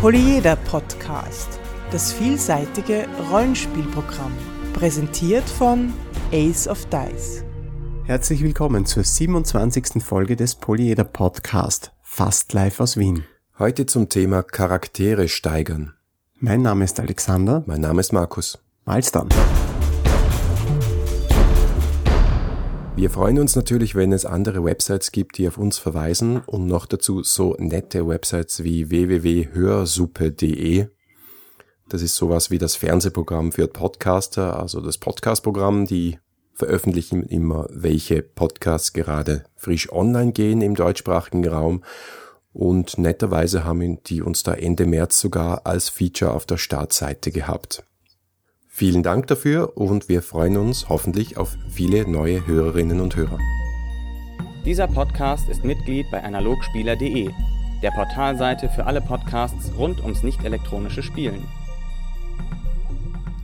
Polyeder 0.00 0.54
Podcast, 0.54 1.58
das 1.90 2.12
vielseitige 2.12 3.08
Rollenspielprogramm, 3.32 4.30
präsentiert 4.72 5.42
von 5.42 5.92
Ace 6.30 6.68
of 6.68 6.86
Dice. 6.86 7.42
Herzlich 8.04 8.44
willkommen 8.44 8.86
zur 8.86 9.02
27. 9.02 10.00
Folge 10.00 10.36
des 10.36 10.54
Polyeder 10.54 11.02
Podcast, 11.02 11.90
fast 12.00 12.52
live 12.52 12.78
aus 12.78 12.96
Wien. 12.96 13.24
Heute 13.58 13.86
zum 13.86 14.08
Thema 14.08 14.44
Charaktere 14.44 15.26
steigern. 15.26 15.94
Mein 16.36 16.62
Name 16.62 16.84
ist 16.84 17.00
Alexander. 17.00 17.64
Mein 17.66 17.80
Name 17.80 17.98
ist 18.00 18.12
Markus. 18.12 18.56
Mal's 18.84 19.10
dann. 19.10 19.28
Wir 22.98 23.10
freuen 23.10 23.38
uns 23.38 23.54
natürlich, 23.54 23.94
wenn 23.94 24.12
es 24.12 24.26
andere 24.26 24.64
Websites 24.64 25.12
gibt, 25.12 25.38
die 25.38 25.46
auf 25.46 25.56
uns 25.56 25.78
verweisen 25.78 26.38
und 26.44 26.66
noch 26.66 26.84
dazu 26.84 27.22
so 27.22 27.54
nette 27.56 28.08
Websites 28.08 28.64
wie 28.64 28.90
www.hörsuppe.de. 28.90 30.88
Das 31.88 32.02
ist 32.02 32.16
sowas 32.16 32.50
wie 32.50 32.58
das 32.58 32.74
Fernsehprogramm 32.74 33.52
für 33.52 33.68
Podcaster, 33.68 34.58
also 34.58 34.80
das 34.80 34.98
Podcastprogramm, 34.98 35.86
die 35.86 36.18
veröffentlichen 36.54 37.22
immer, 37.22 37.68
welche 37.70 38.20
Podcasts 38.20 38.92
gerade 38.92 39.44
frisch 39.54 39.92
online 39.92 40.32
gehen 40.32 40.60
im 40.60 40.74
deutschsprachigen 40.74 41.46
Raum. 41.46 41.84
Und 42.52 42.98
netterweise 42.98 43.62
haben 43.62 44.02
die 44.02 44.22
uns 44.22 44.42
da 44.42 44.54
Ende 44.54 44.86
März 44.86 45.20
sogar 45.20 45.66
als 45.66 45.88
Feature 45.88 46.32
auf 46.32 46.46
der 46.46 46.56
Startseite 46.56 47.30
gehabt. 47.30 47.84
Vielen 48.78 49.02
Dank 49.02 49.26
dafür 49.26 49.76
und 49.76 50.08
wir 50.08 50.22
freuen 50.22 50.56
uns 50.56 50.88
hoffentlich 50.88 51.36
auf 51.36 51.56
viele 51.68 52.08
neue 52.08 52.46
Hörerinnen 52.46 53.00
und 53.00 53.16
Hörer. 53.16 53.40
Dieser 54.64 54.86
Podcast 54.86 55.48
ist 55.48 55.64
Mitglied 55.64 56.06
bei 56.12 56.22
analogspieler.de, 56.22 57.28
der 57.82 57.90
Portalseite 57.90 58.68
für 58.68 58.86
alle 58.86 59.00
Podcasts 59.00 59.72
rund 59.76 60.00
ums 60.00 60.22
nicht 60.22 60.44
elektronische 60.44 61.02
Spielen. 61.02 61.42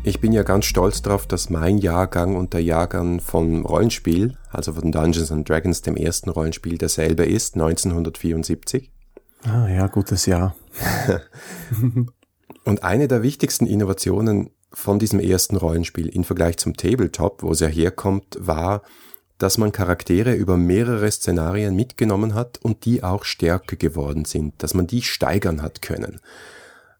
Ich 0.04 0.20
bin 0.20 0.30
ja 0.30 0.44
ganz 0.44 0.66
stolz 0.66 1.02
darauf, 1.02 1.26
dass 1.26 1.50
mein 1.50 1.78
Jahrgang 1.78 2.36
und 2.36 2.52
der 2.52 2.62
Jahrgang 2.62 3.18
von 3.18 3.66
Rollenspiel, 3.66 4.38
also 4.52 4.74
von 4.74 4.92
Dungeons 4.92 5.32
and 5.32 5.48
Dragons, 5.48 5.82
dem 5.82 5.96
ersten 5.96 6.30
Rollenspiel, 6.30 6.78
derselbe 6.78 7.24
ist, 7.24 7.56
1974. 7.56 8.92
Ah 9.42 9.66
ja, 9.66 9.88
gutes 9.88 10.26
Jahr. 10.26 10.54
und 12.64 12.84
eine 12.84 13.08
der 13.08 13.24
wichtigsten 13.24 13.66
Innovationen 13.66 14.50
von 14.74 14.98
diesem 14.98 15.20
ersten 15.20 15.56
Rollenspiel 15.56 16.08
im 16.08 16.24
Vergleich 16.24 16.56
zum 16.58 16.76
Tabletop, 16.76 17.42
wo 17.42 17.52
es 17.52 17.60
ja 17.60 17.68
herkommt, 17.68 18.36
war, 18.38 18.82
dass 19.38 19.58
man 19.58 19.72
Charaktere 19.72 20.34
über 20.34 20.56
mehrere 20.56 21.10
Szenarien 21.10 21.74
mitgenommen 21.74 22.34
hat 22.34 22.58
und 22.62 22.84
die 22.84 23.02
auch 23.02 23.24
stärker 23.24 23.76
geworden 23.76 24.24
sind, 24.24 24.62
dass 24.62 24.74
man 24.74 24.86
die 24.86 25.02
steigern 25.02 25.62
hat 25.62 25.82
können. 25.82 26.20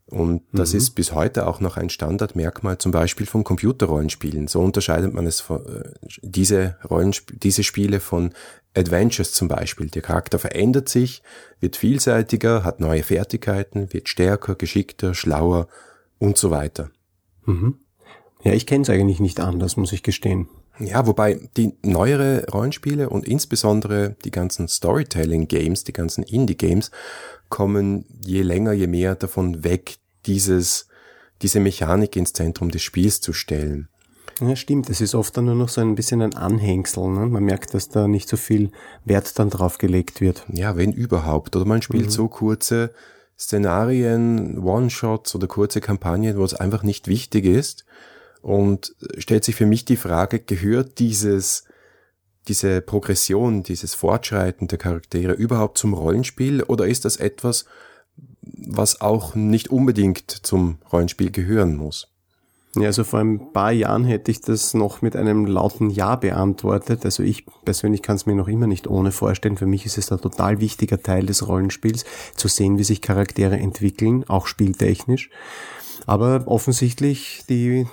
Und 0.07 0.43
das 0.53 0.73
mhm. 0.73 0.79
ist 0.79 0.91
bis 0.91 1.13
heute 1.13 1.47
auch 1.47 1.61
noch 1.61 1.77
ein 1.77 1.89
Standardmerkmal 1.89 2.79
zum 2.79 2.93
Beispiel 2.93 3.27
von 3.27 3.43
Computerrollenspielen. 3.43 4.49
So 4.49 4.61
unterscheidet 4.61 5.15
man 5.15 5.27
es 5.27 5.41
von, 5.41 5.65
äh, 5.65 5.93
diese 6.23 6.77
Rollenspiele, 6.89 7.39
diese 7.39 7.63
Spiele 7.63 8.01
von 8.01 8.35
Adventures 8.77 9.33
zum 9.33 9.49
Beispiel. 9.49 9.89
Der 9.89 10.03
Charakter 10.03 10.39
verändert 10.39 10.89
sich, 10.89 11.23
wird 11.61 11.77
vielseitiger, 11.77 12.65
hat 12.65 12.81
neue 12.81 13.03
Fertigkeiten, 13.03 13.93
wird 13.93 14.09
stärker, 14.09 14.57
geschickter, 14.57 15.15
schlauer 15.15 15.69
und 16.19 16.37
so 16.37 16.51
weiter. 16.51 16.91
Mhm. 17.47 17.79
Ja, 18.43 18.53
ich 18.53 18.67
kenne 18.67 18.83
es 18.83 18.91
eigentlich 18.91 19.21
nicht 19.21 19.41
anders, 19.41 19.77
muss 19.77 19.93
ich 19.93 20.03
gestehen. 20.03 20.49
Ja, 20.79 21.07
wobei 21.07 21.41
die 21.57 21.73
neuere 21.83 22.47
Rollenspiele 22.51 23.09
und 23.09 23.27
insbesondere 23.27 24.17
die 24.25 24.31
ganzen 24.31 24.69
Storytelling-Games, 24.69 25.85
die 25.85 25.93
ganzen 25.93 26.25
Indie-Games, 26.25 26.91
kommen 27.49 28.05
je 28.25 28.43
länger, 28.43 28.73
je 28.73 28.89
mehr 28.89 29.15
davon 29.15 29.63
weg, 29.63 29.97
dieses, 30.27 30.89
diese 31.43 31.61
Mechanik 31.61 32.17
ins 32.17 32.33
Zentrum 32.33 32.71
des 32.71 32.83
Spiels 32.83 33.21
zu 33.21 33.33
stellen. 33.33 33.89
Ja, 34.41 34.57
stimmt. 34.57 34.91
Es 34.91 35.01
ist 35.01 35.15
oft 35.15 35.37
dann 35.37 35.45
nur 35.45 35.55
noch 35.55 35.69
so 35.69 35.81
ein 35.81 35.95
bisschen 35.95 36.21
ein 36.21 36.35
Anhängsel. 36.35 37.09
Ne? 37.09 37.27
Man 37.27 37.45
merkt, 37.45 37.73
dass 37.73 37.89
da 37.89 38.09
nicht 38.09 38.29
so 38.29 38.37
viel 38.37 38.73
Wert 39.05 39.39
dann 39.39 39.51
drauf 39.51 39.79
gelegt 39.79 40.21
wird. 40.21 40.45
Ja, 40.53 40.77
wenn 40.77 40.93
überhaupt. 40.93 41.55
Oder 41.55 41.65
man 41.65 41.83
spielt 41.83 42.07
mhm. 42.07 42.11
so 42.11 42.29
kurze 42.29 42.93
Szenarien, 43.39 44.59
One-Shots 44.59 45.35
oder 45.35 45.47
kurze 45.47 45.81
Kampagnen, 45.81 46.37
wo 46.37 46.45
es 46.45 46.55
einfach 46.55 46.83
nicht 46.83 47.09
wichtig 47.09 47.45
ist. 47.45 47.85
Und 48.43 48.95
stellt 49.19 49.45
sich 49.45 49.55
für 49.55 49.67
mich 49.67 49.85
die 49.85 49.97
Frage, 49.97 50.39
gehört 50.39 50.99
dieses, 50.99 51.65
diese 52.49 52.81
Progression, 52.81 53.63
dieses 53.63 53.95
Fortschreiten 53.95 54.69
der 54.69 54.79
Charaktere 54.79 55.33
überhaupt 55.33 55.79
zum 55.79 55.95
Rollenspiel 55.95 56.63
oder 56.63 56.87
ist 56.87 57.05
das 57.05 57.17
etwas, 57.17 57.65
was 58.43 59.01
auch 59.01 59.35
nicht 59.35 59.69
unbedingt 59.69 60.31
zum 60.31 60.79
Rollenspiel 60.93 61.31
gehören 61.31 61.77
muss? 61.77 62.14
Ja, 62.77 62.87
also 62.87 63.05
vor 63.05 63.21
ein 63.21 63.53
paar 63.53 63.73
Jahren 63.73 64.05
hätte 64.05 64.31
ich 64.31 64.41
das 64.41 64.75
noch 64.75 65.03
mit 65.03 65.17
einem 65.17 65.47
lauten 65.47 65.91
Ja 65.91 66.17
beantwortet. 66.17 67.05
Also 67.05 67.23
ich 67.23 67.47
persönlich 67.65 68.03
kann 68.03 68.17
es 68.17 68.27
mir 68.27 68.35
noch 68.35 68.49
immer 68.49 68.67
nicht 68.67 68.87
ohne 68.87 69.13
vorstellen. 69.13 69.57
Für 69.57 69.67
mich 69.67 69.87
ist 69.87 69.99
es 69.99 70.11
ein 70.11 70.21
total 70.21 70.61
wichtiger 70.61 71.01
Teil 71.03 71.27
des 71.27 71.47
Rollenspiels, 71.47 72.05
zu 72.37 72.49
sehen, 72.49 72.79
wie 72.79 72.85
sich 72.85 73.01
Charaktere 73.01 73.57
entwickeln, 73.57 74.25
auch 74.29 74.47
spieltechnisch. 74.47 75.31
Aber 76.07 76.45
offensichtlich 76.47 77.45
die 77.49 77.87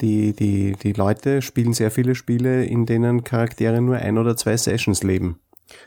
die, 0.00 0.32
die, 0.32 0.76
die 0.82 0.92
Leute 0.92 1.42
spielen 1.42 1.74
sehr 1.74 1.90
viele 1.90 2.14
Spiele, 2.14 2.64
in 2.64 2.86
denen 2.86 3.22
Charaktere 3.22 3.82
nur 3.82 3.96
ein 3.96 4.16
oder 4.16 4.36
zwei 4.36 4.56
Sessions 4.56 5.02
leben. 5.02 5.38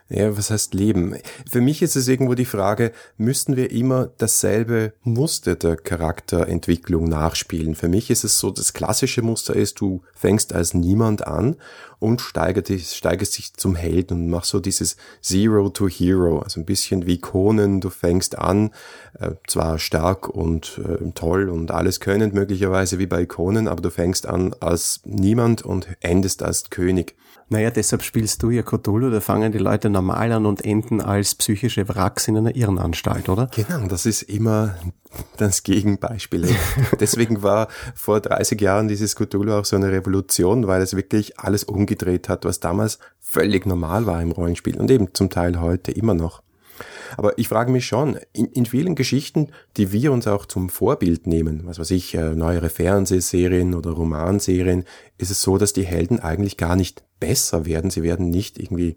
Ja, 0.10 0.38
was 0.38 0.52
heißt 0.52 0.74
Leben? 0.74 1.16
Für 1.50 1.62
mich 1.62 1.82
ist 1.82 1.96
es 1.96 2.08
irgendwo 2.08 2.36
die 2.36 2.46
Frage, 2.46 2.92
müssten 3.18 3.56
wir 3.56 3.72
immer 3.72 4.12
dasselbe 4.18 4.94
Muster 5.02 5.56
der 5.56 5.76
Charakterentwicklung 5.76 7.06
nachspielen? 7.06 7.76
Für 7.76 7.88
mich 7.88 8.10
ist 8.10 8.24
es 8.24 8.38
so, 8.38 8.52
das 8.52 8.74
klassische 8.74 9.22
Muster 9.22 9.56
ist, 9.56 9.80
du 9.80 10.04
fängst 10.14 10.54
als 10.54 10.74
niemand 10.74 11.26
an 11.26 11.56
und 12.00 12.20
steigerst, 12.20 12.96
steigerst 12.96 13.38
dich 13.38 13.54
zum 13.54 13.76
Helden 13.76 14.26
und 14.26 14.30
machst 14.30 14.52
so 14.52 14.60
dieses 14.60 14.98
Zero 15.22 15.70
to 15.70 15.88
Hero, 15.88 16.40
also 16.40 16.60
ein 16.60 16.66
bisschen 16.66 17.06
wie 17.06 17.20
Conan, 17.20 17.80
du 17.80 17.90
fängst 17.90 18.38
an, 18.38 18.72
äh, 19.20 19.32
zwar 19.48 19.80
stark 19.80 20.28
und 20.28 20.82
äh, 20.84 21.12
toll 21.16 21.50
und 21.50 21.72
alles 21.72 22.02
könnend 22.02 22.34
möglicherweise 22.34 23.00
wie 23.00 23.08
bei 23.08 23.26
Conan, 23.26 23.70
aber 23.70 23.82
du 23.82 23.90
fängst 23.90 24.28
an 24.28 24.54
als 24.60 25.00
niemand 25.06 25.62
und 25.62 25.88
endest 26.02 26.44
als 26.44 26.70
König. 26.70 27.16
Naja, 27.50 27.72
deshalb 27.72 28.04
spielst 28.04 28.42
du 28.44 28.50
ja 28.50 28.64
Cthulhu, 28.64 29.10
da 29.10 29.20
fangen 29.20 29.52
die 29.52 29.58
Leute 29.58 29.90
normal 29.90 30.32
an 30.32 30.46
und 30.46 30.64
enden 30.64 31.02
als 31.02 31.36
psychische 31.36 31.88
Wracks 31.90 32.28
in 32.28 32.38
einer 32.38 32.56
Irrenanstalt, 32.56 33.30
oder? 33.30 33.50
Genau, 33.56 33.88
das 33.88 34.06
ist 34.06 34.24
immer 34.24 34.76
das 35.38 35.64
Gegenbeispiel. 35.64 36.48
Deswegen 37.00 37.44
war 37.44 37.68
vor 37.96 38.20
30 38.20 38.60
Jahren 38.60 38.88
dieses 38.88 39.16
Cthulhu 39.16 39.54
auch 39.54 39.66
so 39.66 39.76
eine 39.76 39.92
Revolution, 39.92 40.68
weil 40.68 40.82
es 40.82 40.96
wirklich 40.96 41.40
alles 41.40 41.64
umgedreht 41.64 42.30
hat, 42.30 42.46
was 42.46 42.60
damals 42.60 43.00
völlig 43.20 43.66
normal 43.66 44.06
war 44.06 44.22
im 44.22 44.32
Rollenspiel 44.32 44.80
und 44.80 44.90
eben 44.92 45.14
zum 45.14 45.30
Teil 45.30 45.60
heute 45.60 45.92
immer 45.92 46.14
noch. 46.14 46.42
Aber 47.18 47.38
ich 47.38 47.48
frage 47.48 47.72
mich 47.72 47.86
schon, 47.86 48.18
in, 48.34 48.46
in 48.48 48.66
vielen 48.66 48.96
Geschichten, 48.96 49.50
die 49.78 49.92
wir 49.92 50.12
uns 50.12 50.28
auch 50.28 50.46
zum 50.46 50.70
Vorbild 50.70 51.28
nehmen, 51.28 51.62
was 51.66 51.80
weiß 51.80 51.92
ich, 51.92 52.16
äh, 52.16 52.36
neuere 52.36 52.70
Fernsehserien 52.70 53.74
oder 53.76 53.92
Romanserien, 53.92 54.86
ist 55.18 55.32
es 55.32 55.42
so, 55.42 55.58
dass 55.58 55.74
die 55.74 55.86
Helden 55.86 56.20
eigentlich 56.20 56.58
gar 56.58 56.76
nicht 56.76 57.04
besser 57.20 57.66
werden. 57.66 57.90
Sie 57.90 58.04
werden 58.04 58.30
nicht 58.30 58.58
irgendwie 58.58 58.96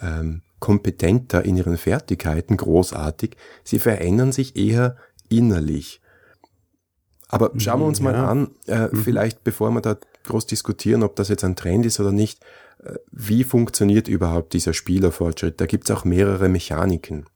ähm, 0.00 0.42
kompetenter 0.60 1.44
in 1.44 1.56
ihren 1.56 1.76
Fertigkeiten, 1.76 2.56
großartig. 2.56 3.36
Sie 3.64 3.78
verändern 3.78 4.32
sich 4.32 4.56
eher 4.56 4.96
innerlich. 5.28 6.01
Aber 7.32 7.50
schauen 7.56 7.80
wir 7.80 7.86
uns 7.86 8.00
mal 8.00 8.14
ja. 8.14 8.28
an, 8.28 8.50
äh, 8.68 8.86
mhm. 8.86 9.02
vielleicht 9.02 9.42
bevor 9.42 9.70
wir 9.70 9.80
da 9.80 9.96
groß 10.24 10.46
diskutieren, 10.46 11.02
ob 11.02 11.16
das 11.16 11.28
jetzt 11.28 11.42
ein 11.42 11.56
Trend 11.56 11.84
ist 11.84 11.98
oder 11.98 12.12
nicht, 12.12 12.38
wie 13.10 13.44
funktioniert 13.44 14.08
überhaupt 14.08 14.52
dieser 14.54 14.72
Spielerfortschritt? 14.72 15.60
Da 15.60 15.66
gibt's 15.66 15.90
auch 15.90 16.04
mehrere 16.04 16.48
Mechaniken. 16.48 17.26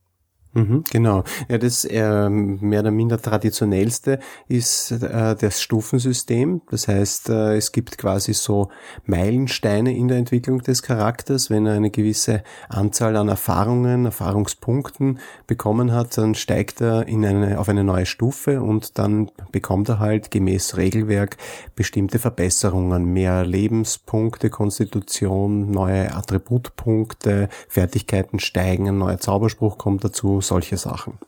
Mhm, 0.56 0.85
genau. 0.91 1.23
Ja, 1.50 1.58
das 1.58 1.85
äh, 1.85 2.31
mehr 2.31 2.81
oder 2.81 2.91
minder 2.91 3.20
traditionellste 3.20 4.20
ist 4.49 4.91
äh, 4.91 5.37
das 5.37 5.61
Stufensystem. 5.61 6.62
Das 6.70 6.88
heißt, 6.88 7.29
äh, 7.29 7.56
es 7.56 7.73
gibt 7.73 7.99
quasi 7.99 8.32
so 8.32 8.70
Meilensteine 9.05 9.94
in 9.94 10.08
der 10.08 10.17
Entwicklung 10.17 10.62
des 10.62 10.82
Charakters. 10.82 11.50
Wenn 11.50 11.67
er 11.67 11.75
eine 11.75 11.91
gewisse 11.91 12.43
Anzahl 12.70 13.17
an 13.17 13.29
Erfahrungen, 13.29 14.06
Erfahrungspunkten 14.06 15.19
bekommen 15.47 15.93
hat, 15.93 16.17
dann 16.17 16.35
steigt 16.35 16.81
er 16.81 17.06
in 17.06 17.26
eine, 17.26 17.61
auf 17.61 17.69
eine 17.69 17.85
neue 17.85 18.06
Stufe 18.06 18.62
und 18.62 18.99
dann 18.99 19.31
bekommt 19.52 19.91
er 19.91 19.99
halt 19.99 20.31
gemäß 20.31 20.79
Regelwerk 20.79 21.37
bestimmte 21.75 22.19
Verbesserungen. 22.19 23.12
Mehr 23.12 23.44
Lebenspunkte, 23.44 24.49
Konstitution, 24.49 25.70
neue 25.70 26.14
Attributpunkte, 26.14 27.50
Fertigkeiten 27.69 28.38
steigen, 28.38 28.88
ein 28.88 28.97
neuer 28.97 29.19
Zauberspruch 29.19 29.76
kommt 29.76 30.02
dazu 30.02 30.41
solche 30.46 30.76
Sachen. 30.76 31.19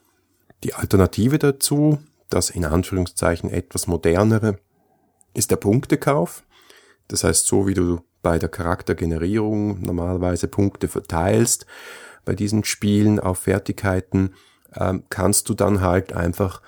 Die 0.65 0.75
Alternative 0.75 1.39
dazu, 1.39 1.99
das 2.31 2.51
in 2.51 2.65
Anführungszeichen 2.65 3.51
etwas 3.51 3.87
modernere, 3.87 4.59
ist 5.35 5.51
der 5.51 5.57
Punktekauf. 5.57 6.43
Das 7.07 7.25
heißt, 7.25 7.47
so 7.47 7.67
wie 7.67 7.75
du 7.75 8.01
bei 8.23 8.39
der 8.39 8.49
Charaktergenerierung 8.49 9.81
normalerweise 9.81 10.49
Punkte 10.49 10.89
verteilst, 10.89 11.67
bei 12.25 12.35
diesen 12.35 12.65
Spielen 12.65 13.21
auf 13.21 13.39
Fertigkeiten, 13.39 14.35
ähm, 14.75 15.05
kannst 15.09 15.49
du 15.49 15.55
dann 15.55 15.81
halt 15.81 16.13
einfach 16.13 16.61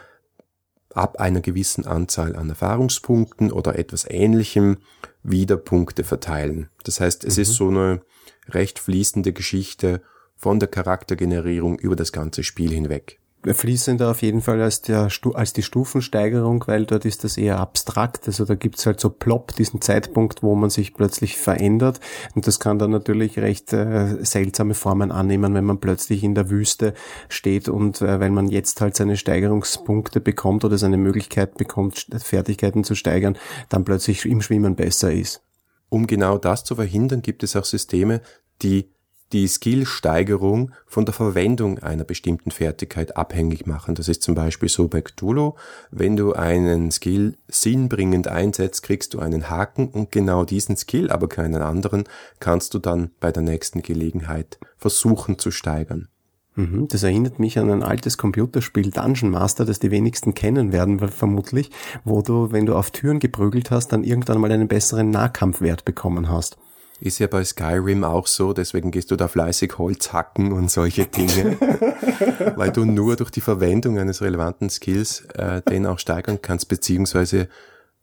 ab 0.95 1.21
einer 1.21 1.41
gewissen 1.41 1.87
Anzahl 1.87 2.37
an 2.37 2.49
Erfahrungspunkten 2.49 3.53
oder 3.53 3.79
etwas 3.79 4.09
Ähnlichem 4.09 4.79
wieder 5.23 5.57
Punkte 5.57 6.05
verteilen. 6.05 6.69
Das 6.85 7.01
heißt, 7.01 7.25
es 7.25 7.37
mhm. 7.37 7.43
ist 7.43 7.53
so 7.55 7.69
eine 7.69 8.03
recht 8.49 8.79
fließende 8.79 9.33
Geschichte 9.33 10.03
von 10.41 10.59
der 10.59 10.69
Charaktergenerierung 10.69 11.79
über 11.79 11.95
das 11.95 12.13
ganze 12.13 12.43
Spiel 12.43 12.73
hinweg 12.73 13.21
fließender 13.47 14.11
auf 14.11 14.23
jeden 14.23 14.43
Fall 14.43 14.61
als, 14.61 14.83
der, 14.83 15.09
als 15.35 15.53
die 15.53 15.63
Stufensteigerung, 15.63 16.63
weil 16.67 16.85
dort 16.85 17.07
ist 17.07 17.25
das 17.25 17.39
eher 17.39 17.59
abstrakt. 17.59 18.27
Also 18.27 18.45
da 18.45 18.55
gibt's 18.55 18.85
halt 18.85 19.01
so 19.01 19.09
plopp, 19.09 19.55
diesen 19.57 19.81
Zeitpunkt, 19.81 20.43
wo 20.43 20.55
man 20.55 20.69
sich 20.69 20.95
plötzlich 20.95 21.39
verändert. 21.39 22.01
Und 22.35 22.47
das 22.47 22.61
kann 22.61 22.79
dann 22.79 22.91
natürlich 22.91 23.39
recht 23.39 23.73
äh, 23.73 24.23
seltsame 24.25 24.75
Formen 24.75 25.11
annehmen, 25.11 25.55
wenn 25.55 25.65
man 25.65 25.81
plötzlich 25.81 26.23
in 26.23 26.35
der 26.35 26.51
Wüste 26.51 26.93
steht 27.29 27.69
und 27.69 28.03
äh, 28.03 28.21
wenn 28.21 28.35
man 28.35 28.49
jetzt 28.49 28.81
halt 28.83 28.95
seine 28.95 29.17
Steigerungspunkte 29.17 30.21
bekommt 30.21 30.65
oder 30.65 30.77
seine 30.77 30.99
Möglichkeit 30.99 31.57
bekommt, 31.57 32.09
Fertigkeiten 32.19 32.85
zu 32.85 32.95
steigern, 32.95 33.39
dann 33.71 33.85
plötzlich 33.85 34.27
im 34.27 34.43
Schwimmen 34.43 34.77
besser 34.77 35.13
ist. 35.13 35.43
Um 35.89 36.07
genau 36.07 36.37
das 36.37 36.63
zu 36.63 36.77
verhindern, 36.77 37.23
gibt 37.23 37.43
es 37.43 37.57
auch 37.57 37.65
Systeme, 37.65 38.21
die 38.63 38.91
die 39.33 39.47
Skillsteigerung 39.47 40.73
von 40.87 41.05
der 41.05 41.15
Verwendung 41.15 41.79
einer 41.79 42.05
bestimmten 42.05 42.51
Fertigkeit 42.51 43.17
abhängig 43.17 43.67
machen. 43.67 43.95
Das 43.95 44.09
ist 44.09 44.23
zum 44.23 44.35
Beispiel 44.35 44.69
so 44.69 44.89
bei 44.89 45.03
Cthulhu. 45.03 45.55
Wenn 45.91 46.17
du 46.17 46.33
einen 46.33 46.91
Skill 46.91 47.37
sinnbringend 47.49 48.29
einsetzt, 48.29 48.83
kriegst 48.83 49.15
du 49.15 49.21
einen 49.21 49.49
Haken 49.49 49.89
und 49.89 50.11
genau 50.11 50.45
diesen 50.45 50.77
Skill, 50.77 51.11
aber 51.11 51.29
keinen 51.29 51.63
anderen, 51.63 52.05
kannst 52.41 52.75
du 52.75 52.79
dann 52.79 53.11
bei 53.21 53.31
der 53.31 53.43
nächsten 53.43 53.83
Gelegenheit 53.83 54.59
versuchen 54.77 55.39
zu 55.39 55.51
steigern. 55.51 56.09
Mhm, 56.57 56.89
das 56.89 57.05
erinnert 57.05 57.39
mich 57.39 57.59
an 57.59 57.71
ein 57.71 57.83
altes 57.83 58.19
Computerspiel 58.19 58.91
Dungeon 58.91 59.31
Master, 59.31 59.65
das 59.65 59.79
die 59.79 59.93
wenigsten 59.93 60.35
kennen 60.35 60.73
werden 60.73 60.99
vermutlich, 60.99 61.71
wo 62.05 62.23
du, 62.23 62.51
wenn 62.51 62.67
du 62.67 62.75
auf 62.75 62.91
Türen 62.91 63.21
geprügelt 63.21 63.71
hast, 63.71 63.89
dann 63.89 64.03
irgendwann 64.03 64.41
mal 64.41 64.51
einen 64.51 64.69
besseren 64.69 65.11
Nahkampfwert 65.11 65.85
bekommen 65.85 66.29
hast. 66.29 66.59
Ist 67.01 67.19
ja 67.19 67.27
bei 67.27 67.43
Skyrim 67.43 68.05
auch 68.05 68.27
so, 68.27 68.53
deswegen 68.53 68.91
gehst 68.91 69.11
du 69.11 69.17
da 69.17 69.27
fleißig 69.27 69.79
Holz 69.79 70.13
hacken 70.13 70.53
und 70.53 70.71
solche 70.71 71.07
Dinge, 71.07 71.57
weil 72.57 72.71
du 72.71 72.85
nur 72.85 73.17
durch 73.17 73.31
die 73.31 73.41
Verwendung 73.41 73.99
eines 73.99 74.21
relevanten 74.21 74.69
Skills 74.69 75.23
äh, 75.35 75.63
den 75.63 75.87
auch 75.87 75.99
steigern 75.99 76.41
kannst, 76.43 76.69
beziehungsweise 76.69 77.49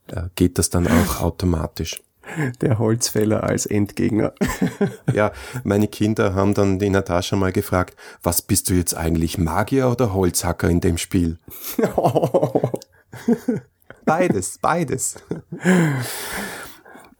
äh, 0.07 0.23
geht 0.35 0.57
das 0.57 0.71
dann 0.71 0.87
auch 0.87 1.21
automatisch. 1.21 2.01
Der 2.61 2.79
Holzfäller 2.79 3.43
als 3.43 3.65
Endgegner. 3.65 4.33
ja, 5.13 5.31
meine 5.63 5.87
Kinder 5.87 6.33
haben 6.33 6.53
dann 6.53 6.79
die 6.79 6.89
Natascha 6.89 7.35
mal 7.35 7.51
gefragt, 7.51 7.95
was 8.23 8.41
bist 8.41 8.69
du 8.69 8.73
jetzt 8.73 8.95
eigentlich, 8.95 9.37
Magier 9.37 9.89
oder 9.89 10.13
Holzhacker 10.13 10.69
in 10.69 10.81
dem 10.81 10.97
Spiel? 10.97 11.37
beides, 14.05 14.57
beides. 14.59 15.15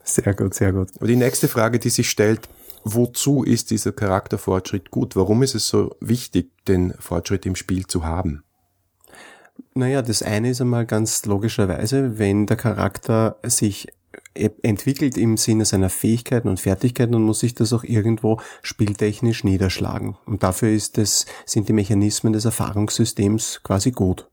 Sehr 0.08 0.34
gut, 0.34 0.54
sehr 0.54 0.72
gut. 0.72 0.90
Und 1.00 1.08
die 1.08 1.18
nächste 1.18 1.50
Frage, 1.50 1.80
die 1.80 1.90
sich 1.90 2.10
stellt, 2.10 2.48
wozu 2.86 3.44
ist 3.44 3.72
dieser 3.72 3.92
Charakterfortschritt 3.92 4.90
gut? 4.90 5.16
Warum 5.18 5.44
ist 5.44 5.54
es 5.54 5.68
so 5.68 5.96
wichtig, 6.00 6.50
den 6.66 6.94
Fortschritt 6.98 7.46
im 7.46 7.56
Spiel 7.56 7.86
zu 7.86 8.06
haben? 8.06 8.44
Naja, 9.74 10.02
das 10.02 10.24
eine 10.24 10.50
ist 10.50 10.62
einmal 10.62 10.86
ganz 10.86 11.26
logischerweise, 11.26 12.18
wenn 12.18 12.46
der 12.46 12.58
Charakter 12.58 13.38
sich 13.44 13.90
e- 14.34 14.50
entwickelt 14.64 15.18
im 15.18 15.36
Sinne 15.36 15.66
seiner 15.66 15.90
Fähigkeiten 15.90 16.48
und 16.48 16.60
Fertigkeiten, 16.60 17.12
dann 17.12 17.24
muss 17.24 17.40
sich 17.42 17.54
das 17.54 17.74
auch 17.74 17.84
irgendwo 17.84 18.40
spieltechnisch 18.62 19.44
niederschlagen. 19.44 20.18
Und 20.26 20.42
dafür 20.42 20.70
ist 20.70 20.98
das, 20.98 21.26
sind 21.46 21.68
die 21.68 21.74
Mechanismen 21.74 22.34
des 22.34 22.46
Erfahrungssystems 22.46 23.62
quasi 23.64 23.92
gut. 23.92 24.30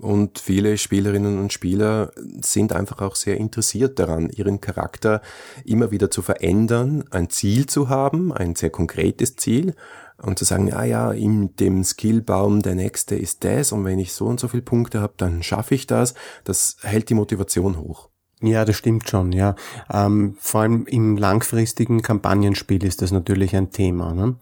Und 0.00 0.38
viele 0.38 0.78
Spielerinnen 0.78 1.38
und 1.38 1.52
Spieler 1.52 2.12
sind 2.42 2.72
einfach 2.72 3.02
auch 3.02 3.16
sehr 3.16 3.36
interessiert 3.36 3.98
daran, 3.98 4.30
ihren 4.30 4.60
Charakter 4.60 5.20
immer 5.64 5.90
wieder 5.90 6.10
zu 6.10 6.22
verändern, 6.22 7.04
ein 7.10 7.28
Ziel 7.28 7.66
zu 7.66 7.88
haben, 7.88 8.32
ein 8.32 8.54
sehr 8.54 8.70
konkretes 8.70 9.36
Ziel 9.36 9.74
und 10.22 10.38
zu 10.38 10.44
sagen, 10.44 10.72
ah 10.72 10.84
ja, 10.84 11.12
in 11.12 11.54
dem 11.56 11.84
Skillbaum 11.84 12.62
der 12.62 12.74
nächste 12.74 13.14
ist 13.14 13.44
das 13.44 13.72
und 13.72 13.84
wenn 13.84 13.98
ich 13.98 14.12
so 14.12 14.26
und 14.26 14.40
so 14.40 14.48
viele 14.48 14.62
Punkte 14.62 15.00
habe, 15.00 15.14
dann 15.16 15.42
schaffe 15.42 15.74
ich 15.74 15.86
das. 15.86 16.14
Das 16.44 16.76
hält 16.82 17.10
die 17.10 17.14
Motivation 17.14 17.78
hoch. 17.78 18.08
Ja, 18.42 18.64
das 18.64 18.76
stimmt 18.76 19.08
schon, 19.08 19.32
ja. 19.32 19.54
Ähm, 19.92 20.36
vor 20.40 20.62
allem 20.62 20.86
im 20.86 21.18
langfristigen 21.18 22.00
Kampagnenspiel 22.00 22.84
ist 22.84 23.02
das 23.02 23.12
natürlich 23.12 23.54
ein 23.54 23.70
Thema. 23.70 24.14
Ne? 24.14 24.36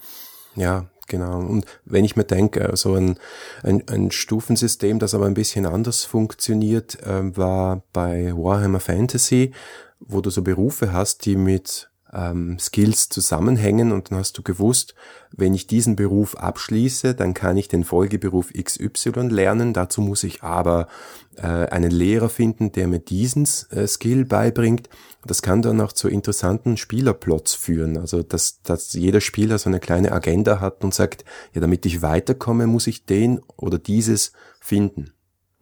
Ja, 0.54 0.88
Genau. 1.08 1.38
Und 1.40 1.64
wenn 1.86 2.04
ich 2.04 2.16
mir 2.16 2.24
denke, 2.24 2.70
so 2.74 2.94
ein, 2.94 3.18
ein, 3.62 3.82
ein 3.88 4.10
Stufensystem, 4.10 4.98
das 4.98 5.14
aber 5.14 5.26
ein 5.26 5.34
bisschen 5.34 5.66
anders 5.66 6.04
funktioniert, 6.04 7.02
äh, 7.02 7.36
war 7.36 7.82
bei 7.92 8.32
Warhammer 8.36 8.80
Fantasy, 8.80 9.52
wo 10.00 10.20
du 10.20 10.30
so 10.30 10.42
Berufe 10.42 10.92
hast, 10.92 11.24
die 11.24 11.36
mit 11.36 11.87
ähm, 12.12 12.58
Skills 12.58 13.08
zusammenhängen 13.08 13.92
und 13.92 14.10
dann 14.10 14.18
hast 14.18 14.38
du 14.38 14.42
gewusst, 14.42 14.94
wenn 15.30 15.54
ich 15.54 15.66
diesen 15.66 15.96
Beruf 15.96 16.36
abschließe, 16.36 17.14
dann 17.14 17.34
kann 17.34 17.56
ich 17.56 17.68
den 17.68 17.84
Folgeberuf 17.84 18.52
XY 18.52 19.28
lernen. 19.28 19.74
Dazu 19.74 20.00
muss 20.00 20.24
ich 20.24 20.42
aber 20.42 20.88
äh, 21.36 21.46
einen 21.46 21.90
Lehrer 21.90 22.28
finden, 22.28 22.72
der 22.72 22.88
mir 22.88 23.00
diesen 23.00 23.46
äh, 23.70 23.86
Skill 23.86 24.24
beibringt. 24.24 24.88
Das 25.24 25.42
kann 25.42 25.62
dann 25.62 25.80
auch 25.80 25.92
zu 25.92 26.08
interessanten 26.08 26.76
Spielerplots 26.76 27.54
führen. 27.54 27.98
Also 27.98 28.22
dass, 28.22 28.62
dass 28.62 28.92
jeder 28.94 29.20
Spieler 29.20 29.58
so 29.58 29.68
eine 29.68 29.80
kleine 29.80 30.12
Agenda 30.12 30.60
hat 30.60 30.84
und 30.84 30.94
sagt, 30.94 31.24
ja, 31.52 31.60
damit 31.60 31.84
ich 31.84 32.02
weiterkomme, 32.02 32.66
muss 32.66 32.86
ich 32.86 33.04
den 33.04 33.40
oder 33.56 33.78
dieses 33.78 34.32
finden. 34.60 35.12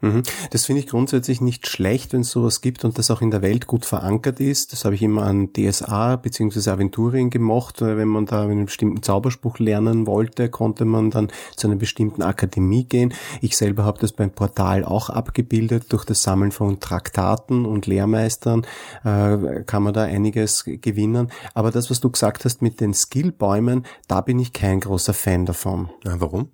Mhm. 0.02 0.24
Das 0.50 0.66
finde 0.66 0.80
ich 0.80 0.88
grundsätzlich 0.88 1.40
nicht 1.40 1.66
schlecht, 1.66 2.12
wenn 2.12 2.20
es 2.20 2.30
sowas 2.30 2.60
gibt 2.60 2.84
und 2.84 2.98
das 2.98 3.10
auch 3.10 3.22
in 3.22 3.30
der 3.30 3.40
Welt 3.40 3.66
gut 3.66 3.86
verankert 3.86 4.40
ist. 4.40 4.72
Das 4.72 4.84
habe 4.84 4.94
ich 4.94 5.02
immer 5.02 5.22
an 5.22 5.54
DSA 5.54 6.16
bzw. 6.16 6.70
Aventurien 6.70 7.30
gemocht. 7.30 7.80
Wenn 7.80 8.08
man 8.08 8.26
da 8.26 8.42
einen 8.42 8.66
bestimmten 8.66 9.02
Zauberspruch 9.02 9.58
lernen 9.58 10.06
wollte, 10.06 10.50
konnte 10.50 10.84
man 10.84 11.10
dann 11.10 11.28
zu 11.56 11.66
einer 11.66 11.76
bestimmten 11.76 12.22
Akademie 12.22 12.84
gehen. 12.84 13.14
Ich 13.40 13.56
selber 13.56 13.84
habe 13.84 13.98
das 13.98 14.12
beim 14.12 14.30
Portal 14.30 14.84
auch 14.84 15.08
abgebildet. 15.08 15.86
Durch 15.88 16.04
das 16.04 16.22
Sammeln 16.22 16.52
von 16.52 16.78
Traktaten 16.78 17.64
und 17.64 17.86
Lehrmeistern 17.86 18.66
äh, 19.02 19.62
kann 19.64 19.82
man 19.82 19.94
da 19.94 20.02
einiges 20.02 20.64
gewinnen. 20.64 21.32
Aber 21.54 21.70
das, 21.70 21.90
was 21.90 22.00
du 22.00 22.10
gesagt 22.10 22.44
hast 22.44 22.60
mit 22.60 22.80
den 22.80 22.92
Skillbäumen, 22.92 23.86
da 24.08 24.20
bin 24.20 24.38
ich 24.38 24.52
kein 24.52 24.80
großer 24.80 25.14
Fan 25.14 25.46
davon. 25.46 25.88
Ja, 26.04 26.20
warum? 26.20 26.50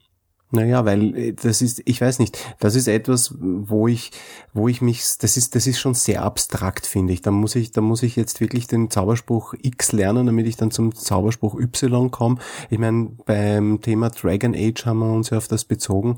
Naja, 0.55 0.85
weil 0.85 1.17
äh, 1.17 1.33
das 1.33 1.63
ist, 1.63 1.81
ich 1.87 2.01
weiß 2.01 2.19
nicht, 2.19 2.39
das 2.61 2.75
ist 2.75 2.87
etwas, 2.87 3.35
wo 3.41 3.89
ich, 3.89 4.13
wo 4.53 4.69
ich 4.69 4.83
mich, 4.83 5.03
das 5.19 5.39
ist, 5.39 5.55
das 5.55 5.67
ist 5.67 5.81
schon 5.81 5.95
sehr 5.95 6.23
abstrakt, 6.23 6.87
finde 6.87 7.15
ich. 7.15 7.23
Da 7.23 7.31
muss 7.31 7.55
ich, 7.57 7.73
da 7.73 7.81
muss 7.81 8.03
ich 8.03 8.17
jetzt 8.17 8.41
wirklich 8.41 8.67
den 8.67 8.91
Zauberspruch 8.91 9.55
X 9.63 9.93
lernen, 9.93 10.27
damit 10.27 10.47
ich 10.47 10.57
dann 10.57 10.71
zum 10.71 10.95
Zauberspruch 10.95 11.59
Y 11.59 12.11
komme. 12.11 12.37
Ich 12.69 12.79
meine, 12.79 13.13
beim 13.25 13.81
Thema 13.81 14.11
Dragon 14.11 14.55
Age 14.55 14.85
haben 14.85 14.99
wir 14.99 15.11
uns 15.11 15.31
ja 15.31 15.39
auf 15.39 15.49
das 15.49 15.65
bezogen. 15.65 16.17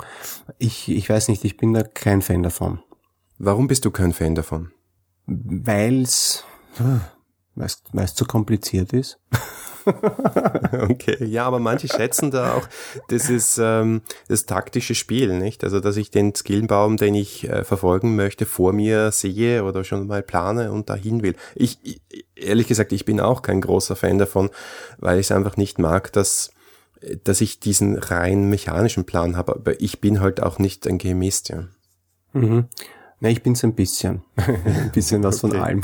Ich, 0.58 0.88
ich 0.88 1.08
weiß 1.08 1.28
nicht, 1.28 1.44
ich 1.44 1.56
bin 1.56 1.72
da 1.72 1.84
kein 1.84 2.20
Fan 2.20 2.42
davon. 2.42 2.80
Warum 3.38 3.68
bist 3.68 3.84
du 3.84 3.92
kein 3.92 4.12
Fan 4.12 4.34
davon? 4.34 4.72
Weil's, 5.26 6.44
weil 7.54 8.04
es 8.04 8.14
zu 8.14 8.24
kompliziert 8.24 8.92
ist. 8.92 9.20
okay, 10.90 11.24
ja, 11.24 11.44
aber 11.44 11.58
manche 11.58 11.88
schätzen 11.88 12.30
da 12.30 12.54
auch, 12.54 12.68
das 13.08 13.28
ist 13.28 13.58
ähm, 13.62 14.02
das 14.28 14.46
taktische 14.46 14.94
Spiel, 14.94 15.38
nicht? 15.38 15.64
Also, 15.64 15.80
dass 15.80 15.96
ich 15.96 16.10
den 16.10 16.34
Skillbaum, 16.34 16.96
den 16.96 17.14
ich 17.14 17.48
äh, 17.48 17.64
verfolgen 17.64 18.16
möchte, 18.16 18.46
vor 18.46 18.72
mir 18.72 19.12
sehe 19.12 19.64
oder 19.64 19.84
schon 19.84 20.06
mal 20.06 20.22
plane 20.22 20.72
und 20.72 20.90
dahin 20.90 21.22
will. 21.22 21.36
Ich, 21.54 22.00
ehrlich 22.34 22.66
gesagt, 22.66 22.92
ich 22.92 23.04
bin 23.04 23.20
auch 23.20 23.42
kein 23.42 23.60
großer 23.60 23.96
Fan 23.96 24.18
davon, 24.18 24.50
weil 24.98 25.18
ich 25.18 25.26
es 25.26 25.32
einfach 25.32 25.56
nicht 25.56 25.78
mag, 25.78 26.12
dass 26.12 26.50
dass 27.22 27.40
ich 27.40 27.60
diesen 27.60 27.98
rein 27.98 28.48
mechanischen 28.48 29.04
Plan 29.04 29.36
habe, 29.36 29.54
aber 29.56 29.80
ich 29.80 30.00
bin 30.00 30.20
halt 30.20 30.42
auch 30.42 30.58
nicht 30.58 30.86
ein 30.86 30.98
Chemist, 30.98 31.50
ja. 31.50 31.64
Mhm. 32.32 32.68
Na, 33.24 33.30
ich 33.30 33.42
bin's 33.42 33.64
ein 33.64 33.74
bisschen. 33.74 34.22
ein 34.36 34.90
bisschen 34.92 35.22
was 35.22 35.40
von 35.40 35.56
allem. 35.56 35.80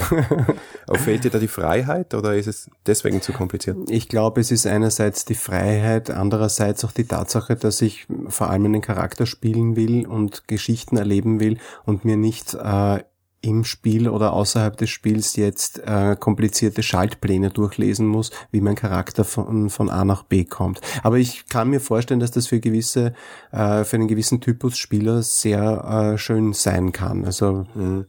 Aber 0.87 0.99
fehlt 0.99 1.25
dir 1.25 1.31
da 1.31 1.39
die 1.39 1.49
Freiheit 1.49 2.13
oder 2.13 2.37
ist 2.37 2.47
es 2.47 2.71
deswegen 2.85 3.23
zu 3.23 3.33
kompliziert? 3.33 3.79
Ich 3.89 4.11
glaube, 4.11 4.43
es 4.43 4.51
ist 4.51 4.67
einerseits 4.67 5.25
die 5.25 5.35
Freiheit, 5.35 6.11
andererseits 6.11 6.85
auch 6.85 6.93
die 6.93 7.07
Tatsache, 7.07 7.57
dass 7.57 7.81
ich 7.81 8.07
vor 8.29 8.51
allem 8.51 8.67
einen 8.67 8.83
Charakter 8.83 9.25
spielen 9.25 9.75
will 9.75 10.07
und 10.07 10.49
Geschichten 10.49 10.99
erleben 10.99 11.41
will 11.41 11.57
und 11.87 12.05
mir 12.05 12.19
nicht 12.19 12.53
äh, 12.53 13.03
im 13.43 13.65
Spiel 13.65 14.09
oder 14.09 14.33
außerhalb 14.33 14.77
des 14.77 14.91
Spiels 14.91 15.37
jetzt 15.37 15.79
äh, 15.79 16.15
komplizierte 16.19 16.83
Schaltpläne 16.83 17.51
durchlesen 17.51 18.07
muss, 18.07 18.31
wie 18.51 18.61
mein 18.61 18.75
Charakter 18.75 19.25
von, 19.25 19.71
von 19.71 19.89
A 19.89 20.05
nach 20.05 20.25
B 20.25 20.45
kommt. 20.45 20.81
Aber 21.03 21.19
ich 21.19 21.47
kann 21.47 21.71
mir 21.71 21.81
vorstellen, 21.81 22.21
dass 22.21 22.33
das 22.33 22.49
für 22.49 22.61
gewisse, 22.61 23.15
äh, 23.53 23.85
für 23.85 23.97
einen 23.97 24.09
gewissen 24.09 24.41
Typus 24.41 24.77
Spieler 24.77 25.23
sehr 25.23 26.13
äh, 26.15 26.19
schön 26.19 26.53
sein 26.53 26.93
kann. 26.93 27.25
Also, 27.25 27.67
mhm. 27.75 28.07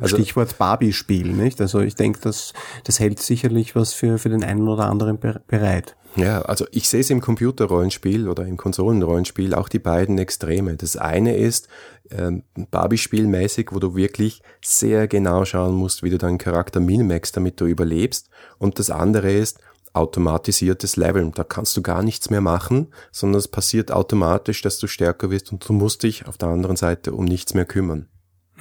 also 0.00 0.16
Stichwort 0.16 0.56
Barbie-Spiel, 0.56 1.32
nicht? 1.32 1.60
Also 1.60 1.80
ich 1.80 1.94
denke, 1.94 2.20
das, 2.22 2.54
das 2.84 3.00
hält 3.00 3.20
sicherlich 3.20 3.76
was 3.76 3.92
für, 3.92 4.18
für 4.18 4.30
den 4.30 4.44
einen 4.44 4.66
oder 4.66 4.88
anderen 4.88 5.18
bereit. 5.18 5.96
Ja, 6.16 6.42
also 6.42 6.66
ich 6.72 6.88
sehe 6.88 7.00
es 7.00 7.10
im 7.10 7.20
Computerrollenspiel 7.20 8.28
oder 8.28 8.44
im 8.44 8.56
Konsolenrollenspiel 8.56 9.54
auch 9.54 9.68
die 9.68 9.78
beiden 9.78 10.18
Extreme. 10.18 10.76
Das 10.76 10.96
eine 10.96 11.36
ist 11.36 11.68
ähm, 12.10 12.42
Barbie-Spielmäßig, 12.70 13.68
wo 13.70 13.78
du 13.78 13.94
wirklich 13.94 14.42
sehr 14.64 15.06
genau 15.06 15.44
schauen 15.44 15.74
musst, 15.74 16.02
wie 16.02 16.10
du 16.10 16.18
deinen 16.18 16.38
Charakter 16.38 16.80
minimaxst, 16.80 17.36
damit 17.36 17.60
du 17.60 17.66
überlebst. 17.66 18.28
Und 18.58 18.78
das 18.78 18.90
andere 18.90 19.32
ist 19.32 19.60
automatisiertes 19.92 20.96
Leveln. 20.96 21.32
Da 21.32 21.44
kannst 21.44 21.76
du 21.76 21.82
gar 21.82 22.02
nichts 22.02 22.30
mehr 22.30 22.40
machen, 22.40 22.88
sondern 23.12 23.38
es 23.38 23.48
passiert 23.48 23.92
automatisch, 23.92 24.62
dass 24.62 24.78
du 24.78 24.86
stärker 24.86 25.30
wirst 25.30 25.52
und 25.52 25.68
du 25.68 25.72
musst 25.72 26.02
dich 26.02 26.26
auf 26.26 26.38
der 26.38 26.48
anderen 26.48 26.76
Seite 26.76 27.12
um 27.12 27.24
nichts 27.24 27.54
mehr 27.54 27.64
kümmern. 27.64 28.08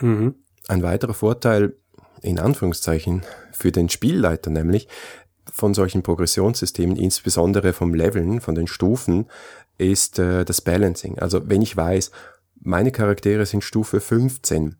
Mhm. 0.01 0.36
Ein 0.68 0.84
weiterer 0.84 1.13
Vorteil, 1.13 1.75
in 2.22 2.39
Anführungszeichen, 2.39 3.24
für 3.51 3.72
den 3.72 3.89
Spielleiter 3.89 4.50
nämlich, 4.50 4.88
von 5.59 5.73
solchen 5.73 6.01
Progressionssystemen, 6.01 6.95
insbesondere 6.95 7.73
vom 7.73 7.93
Leveln, 7.93 8.41
von 8.41 8.55
den 8.55 8.67
Stufen, 8.67 9.27
ist 9.77 10.19
äh, 10.19 10.45
das 10.45 10.61
Balancing. 10.61 11.19
Also 11.19 11.47
wenn 11.49 11.61
ich 11.61 11.75
weiß, 11.75 12.11
meine 12.61 12.91
Charaktere 12.91 13.45
sind 13.45 13.63
Stufe 13.63 13.99
15, 13.99 14.75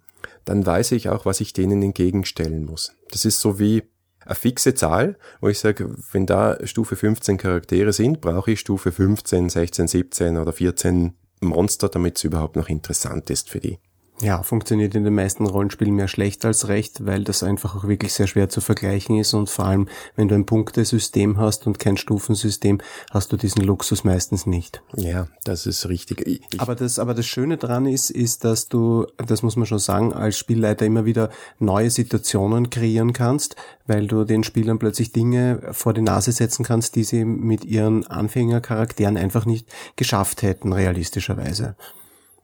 dann 0.46 0.66
weiß 0.66 0.94
ich 0.94 1.10
auch, 1.10 1.26
was 1.26 1.42
ich 1.42 1.54
denen 1.54 1.82
entgegenstellen 1.82 2.66
muss. 2.66 2.94
Das 3.12 3.26
ist 3.26 3.40
so 3.40 3.60
wie 3.60 3.84
eine 4.26 4.36
fixe 4.36 4.74
Zahl, 4.74 5.18
wo 5.42 5.48
ich 5.48 5.60
sage, 5.60 5.96
wenn 6.12 6.26
da 6.26 6.58
Stufe 6.66 6.96
15 6.96 7.38
Charaktere 7.38 7.94
sind, 7.94 8.22
brauche 8.22 8.52
ich 8.52 8.60
Stufe 8.60 8.92
15, 8.92 9.50
16, 9.50 9.88
17 9.88 10.38
oder 10.38 10.52
14 10.52 11.14
Monster, 11.42 11.90
damit 11.90 12.18
es 12.18 12.24
überhaupt 12.24 12.56
noch 12.56 12.70
interessant 12.70 13.30
ist 13.30 13.50
für 13.50 13.60
die. 13.60 13.80
Ja, 14.22 14.44
funktioniert 14.44 14.96
in 14.96 15.06
den 15.06 15.16
meisten 15.16 15.46
Rollenspielen 15.46 15.96
mehr 15.96 16.10
schlecht 16.10 16.44
als 16.44 16.68
recht, 16.68 17.06
weil 17.06 17.24
das 17.24 17.42
einfach 17.42 17.76
auch 17.76 17.88
wirklich 17.88 18.14
sehr 18.14 18.28
schwer 18.28 18.50
zu 18.50 18.60
vergleichen 18.60 19.18
ist 19.18 19.34
und 19.34 19.50
vor 19.50 19.66
allem, 19.66 19.88
wenn 20.16 20.28
du 20.28 20.36
ein 20.36 20.46
Punktesystem 20.46 21.38
hast 21.38 21.68
und 21.68 21.80
kein 21.80 21.96
Stufensystem, 21.96 22.80
hast 23.12 23.32
du 23.32 23.38
diesen 23.38 23.64
Luxus 23.64 24.04
meistens 24.04 24.46
nicht. 24.46 24.82
Ja, 24.96 25.28
das 25.46 25.66
ist 25.66 25.88
richtig. 25.88 26.28
Ich 26.28 26.42
aber 26.60 26.76
das, 26.76 27.00
aber 27.00 27.14
das 27.14 27.26
Schöne 27.26 27.58
dran 27.58 27.86
ist, 27.86 28.10
ist, 28.10 28.44
dass 28.44 28.68
du, 28.68 29.08
das 29.18 29.42
muss 29.42 29.56
man 29.56 29.66
schon 29.66 29.80
sagen, 29.80 30.12
als 30.14 30.38
Spielleiter 30.38 30.86
immer 30.86 31.06
wieder 31.06 31.30
neue 31.60 31.90
Situationen 31.90 32.70
kreieren 32.70 33.14
kannst, 33.14 33.56
weil 33.88 34.08
du 34.08 34.26
den 34.26 34.44
Spielern 34.44 34.80
plötzlich 34.80 35.14
Dinge 35.14 35.62
vor 35.72 35.94
die 35.94 36.02
Nase 36.02 36.34
setzen 36.34 36.66
kannst, 36.66 36.96
die 36.96 37.06
sie 37.06 37.24
mit 37.24 37.64
ihren 37.64 38.06
Anfängercharakteren 38.08 39.16
einfach 39.16 39.46
nicht 39.46 39.68
geschafft 39.96 40.42
hätten, 40.42 40.74
realistischerweise. 40.74 41.76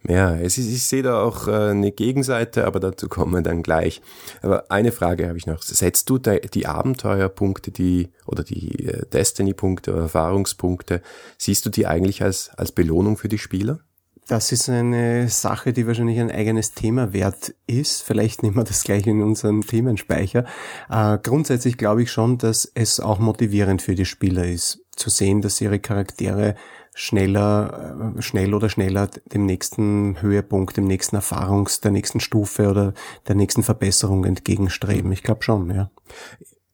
Ja, 0.07 0.35
es 0.35 0.57
ist, 0.57 0.67
ich 0.67 0.83
sehe 0.83 1.01
da 1.01 1.21
auch 1.21 1.47
äh, 1.47 1.69
eine 1.71 1.91
Gegenseite, 1.91 2.65
aber 2.65 2.79
dazu 2.79 3.09
kommen 3.09 3.33
wir 3.33 3.41
dann 3.41 3.63
gleich. 3.63 4.01
Aber 4.41 4.69
eine 4.69 4.91
Frage 4.91 5.27
habe 5.27 5.37
ich 5.37 5.47
noch. 5.47 5.61
Setzt 5.63 6.09
du 6.09 6.19
die 6.19 6.67
Abenteuerpunkte, 6.67 7.71
die 7.71 8.09
oder 8.27 8.43
die 8.43 8.85
äh, 8.85 9.05
Destiny-Punkte 9.07 9.93
oder 9.93 10.03
Erfahrungspunkte, 10.03 11.01
siehst 11.37 11.65
du 11.65 11.69
die 11.69 11.87
eigentlich 11.87 12.21
als, 12.21 12.51
als 12.55 12.71
Belohnung 12.71 13.17
für 13.17 13.29
die 13.29 13.39
Spieler? 13.39 13.79
Das 14.27 14.51
ist 14.51 14.69
eine 14.69 15.29
Sache, 15.29 15.71
die 15.71 15.85
wahrscheinlich 15.85 16.19
ein 16.19 16.31
eigenes 16.31 16.73
Thema 16.73 17.13
wert 17.13 17.53
ist. 17.67 18.01
Vielleicht 18.01 18.41
nehmen 18.41 18.55
wir 18.55 18.63
das 18.63 18.83
gleich 18.83 19.05
in 19.05 19.21
unseren 19.21 19.61
Themenspeicher. 19.61 20.45
Äh, 20.89 21.19
grundsätzlich 21.21 21.77
glaube 21.77 22.03
ich 22.03 22.11
schon, 22.11 22.39
dass 22.39 22.69
es 22.73 22.99
auch 22.99 23.19
motivierend 23.19 23.83
für 23.83 23.93
die 23.93 24.05
Spieler 24.05 24.45
ist, 24.45 24.81
zu 24.95 25.09
sehen, 25.09 25.41
dass 25.41 25.61
ihre 25.61 25.79
Charaktere 25.79 26.55
schneller, 26.95 28.15
äh, 28.17 28.21
schnell 28.21 28.53
oder 28.53 28.69
schneller 28.69 29.07
dem 29.31 29.45
nächsten 29.45 30.19
Höhepunkt, 30.21 30.77
dem 30.77 30.85
nächsten 30.85 31.17
Erfahrungs, 31.17 31.81
der 31.81 31.91
nächsten 31.91 32.21
Stufe 32.21 32.69
oder 32.69 32.93
der 33.27 33.35
nächsten 33.35 33.61
Verbesserung 33.61 34.23
entgegenstreben. 34.25 35.11
Ich 35.11 35.21
glaube 35.21 35.43
schon, 35.43 35.69
ja. 35.69 35.91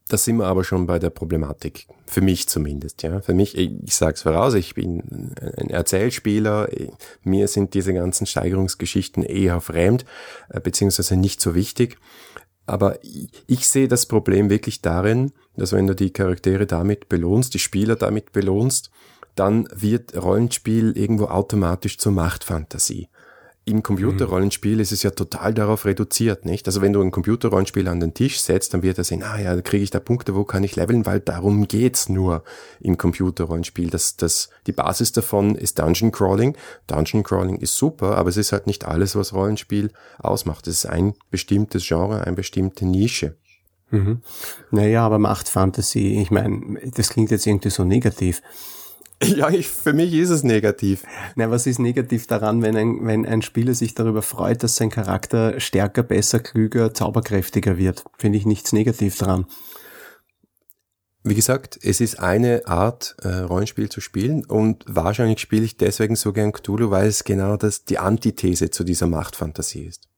Da 0.07 0.17
sind 0.17 0.37
wir 0.37 0.45
aber 0.45 0.63
schon 0.63 0.85
bei 0.85 0.99
der 0.99 1.09
Problematik. 1.09 1.87
Für 2.05 2.21
mich 2.21 2.47
zumindest, 2.47 3.01
ja. 3.01 3.21
Für 3.21 3.33
mich, 3.33 3.57
ich, 3.57 3.71
ich 3.83 3.95
sag's 3.95 4.21
voraus, 4.21 4.53
ich 4.53 4.75
bin 4.75 5.33
ein 5.57 5.69
Erzählspieler. 5.69 6.69
Mir 7.23 7.47
sind 7.47 7.73
diese 7.73 7.93
ganzen 7.93 8.27
Steigerungsgeschichten 8.27 9.23
eher 9.23 9.59
fremd, 9.59 10.05
äh, 10.49 10.59
beziehungsweise 10.59 11.17
nicht 11.17 11.41
so 11.41 11.55
wichtig. 11.55 11.97
Aber 12.67 13.03
ich, 13.03 13.31
ich 13.47 13.67
sehe 13.67 13.87
das 13.87 14.05
Problem 14.05 14.51
wirklich 14.51 14.81
darin, 14.81 15.31
dass 15.57 15.73
wenn 15.73 15.87
du 15.87 15.95
die 15.95 16.13
Charaktere 16.13 16.67
damit 16.67 17.09
belohnst, 17.09 17.55
die 17.55 17.59
Spieler 17.59 17.95
damit 17.95 18.33
belohnst, 18.33 18.91
dann 19.35 19.67
wird 19.73 20.15
Rollenspiel 20.15 20.97
irgendwo 20.97 21.25
automatisch 21.25 21.97
zur 21.97 22.11
Machtfantasie. 22.11 23.09
Im 23.63 23.83
Computerrollenspiel 23.83 24.79
ist 24.79 24.91
es 24.91 25.03
ja 25.03 25.11
total 25.11 25.53
darauf 25.53 25.85
reduziert, 25.85 26.45
nicht? 26.45 26.65
Also 26.65 26.81
wenn 26.81 26.93
du 26.93 27.01
ein 27.01 27.11
Computerrollenspiel 27.11 27.87
an 27.87 27.99
den 27.99 28.15
Tisch 28.15 28.39
setzt, 28.39 28.73
dann 28.73 28.81
wird 28.81 28.97
er 28.97 29.03
sehen, 29.03 29.21
ah 29.21 29.39
ja, 29.39 29.55
da 29.55 29.61
kriege 29.61 29.83
ich 29.83 29.91
da 29.91 29.99
Punkte, 29.99 30.33
wo 30.33 30.43
kann 30.45 30.63
ich 30.63 30.75
leveln, 30.75 31.05
weil 31.05 31.19
darum 31.19 31.67
geht's 31.67 32.09
nur 32.09 32.43
im 32.79 32.97
Computerrollenspiel. 32.97 33.91
Das, 33.91 34.17
das, 34.17 34.49
die 34.65 34.71
Basis 34.71 35.11
davon 35.11 35.53
ist 35.53 35.77
Dungeon 35.77 36.11
Crawling. 36.11 36.57
Dungeon 36.87 37.21
Crawling 37.21 37.57
ist 37.57 37.75
super, 37.77 38.17
aber 38.17 38.29
es 38.29 38.37
ist 38.37 38.51
halt 38.51 38.65
nicht 38.65 38.85
alles, 38.85 39.15
was 39.15 39.31
Rollenspiel 39.31 39.91
ausmacht. 40.17 40.65
Es 40.65 40.83
ist 40.83 40.85
ein 40.87 41.13
bestimmtes 41.29 41.87
Genre, 41.87 42.23
eine 42.25 42.35
bestimmte 42.35 42.87
Nische. 42.87 43.37
Mhm. 43.91 44.21
Naja, 44.71 45.05
aber 45.05 45.19
Machtfantasie, 45.19 46.19
ich 46.19 46.31
meine, 46.31 46.79
das 46.95 47.09
klingt 47.09 47.29
jetzt 47.29 47.45
irgendwie 47.45 47.69
so 47.69 47.83
negativ. 47.83 48.41
Ja, 49.35 49.49
ich, 49.49 49.67
für 49.67 49.93
mich 49.93 50.13
ist 50.13 50.29
es 50.29 50.43
negativ. 50.43 51.03
Na, 51.35 51.51
was 51.51 51.67
ist 51.67 51.79
negativ 51.79 52.27
daran, 52.27 52.61
wenn 52.61 52.75
ein, 52.75 53.05
wenn 53.05 53.25
ein 53.25 53.41
Spieler 53.41 53.75
sich 53.75 53.93
darüber 53.93 54.21
freut, 54.21 54.63
dass 54.63 54.75
sein 54.75 54.89
Charakter 54.89 55.59
stärker, 55.59 56.03
besser, 56.03 56.39
klüger, 56.39 56.93
zauberkräftiger 56.93 57.77
wird? 57.77 58.03
Finde 58.17 58.37
ich 58.37 58.45
nichts 58.45 58.73
negativ 58.73 59.17
daran. 59.17 59.45
Wie 61.23 61.35
gesagt, 61.35 61.77
es 61.83 62.01
ist 62.01 62.19
eine 62.19 62.65
Art, 62.65 63.15
äh, 63.21 63.27
Rollenspiel 63.27 63.89
zu 63.89 64.01
spielen 64.01 64.43
und 64.43 64.83
wahrscheinlich 64.87 65.39
spiele 65.39 65.65
ich 65.65 65.77
deswegen 65.77 66.15
so 66.15 66.33
gern 66.33 66.51
Cthulhu, 66.51 66.89
weil 66.89 67.07
es 67.07 67.23
genau 67.23 67.57
das 67.57 67.85
die 67.85 67.99
Antithese 67.99 68.71
zu 68.71 68.83
dieser 68.83 69.05
Machtfantasie 69.05 69.83
ist. 69.83 70.10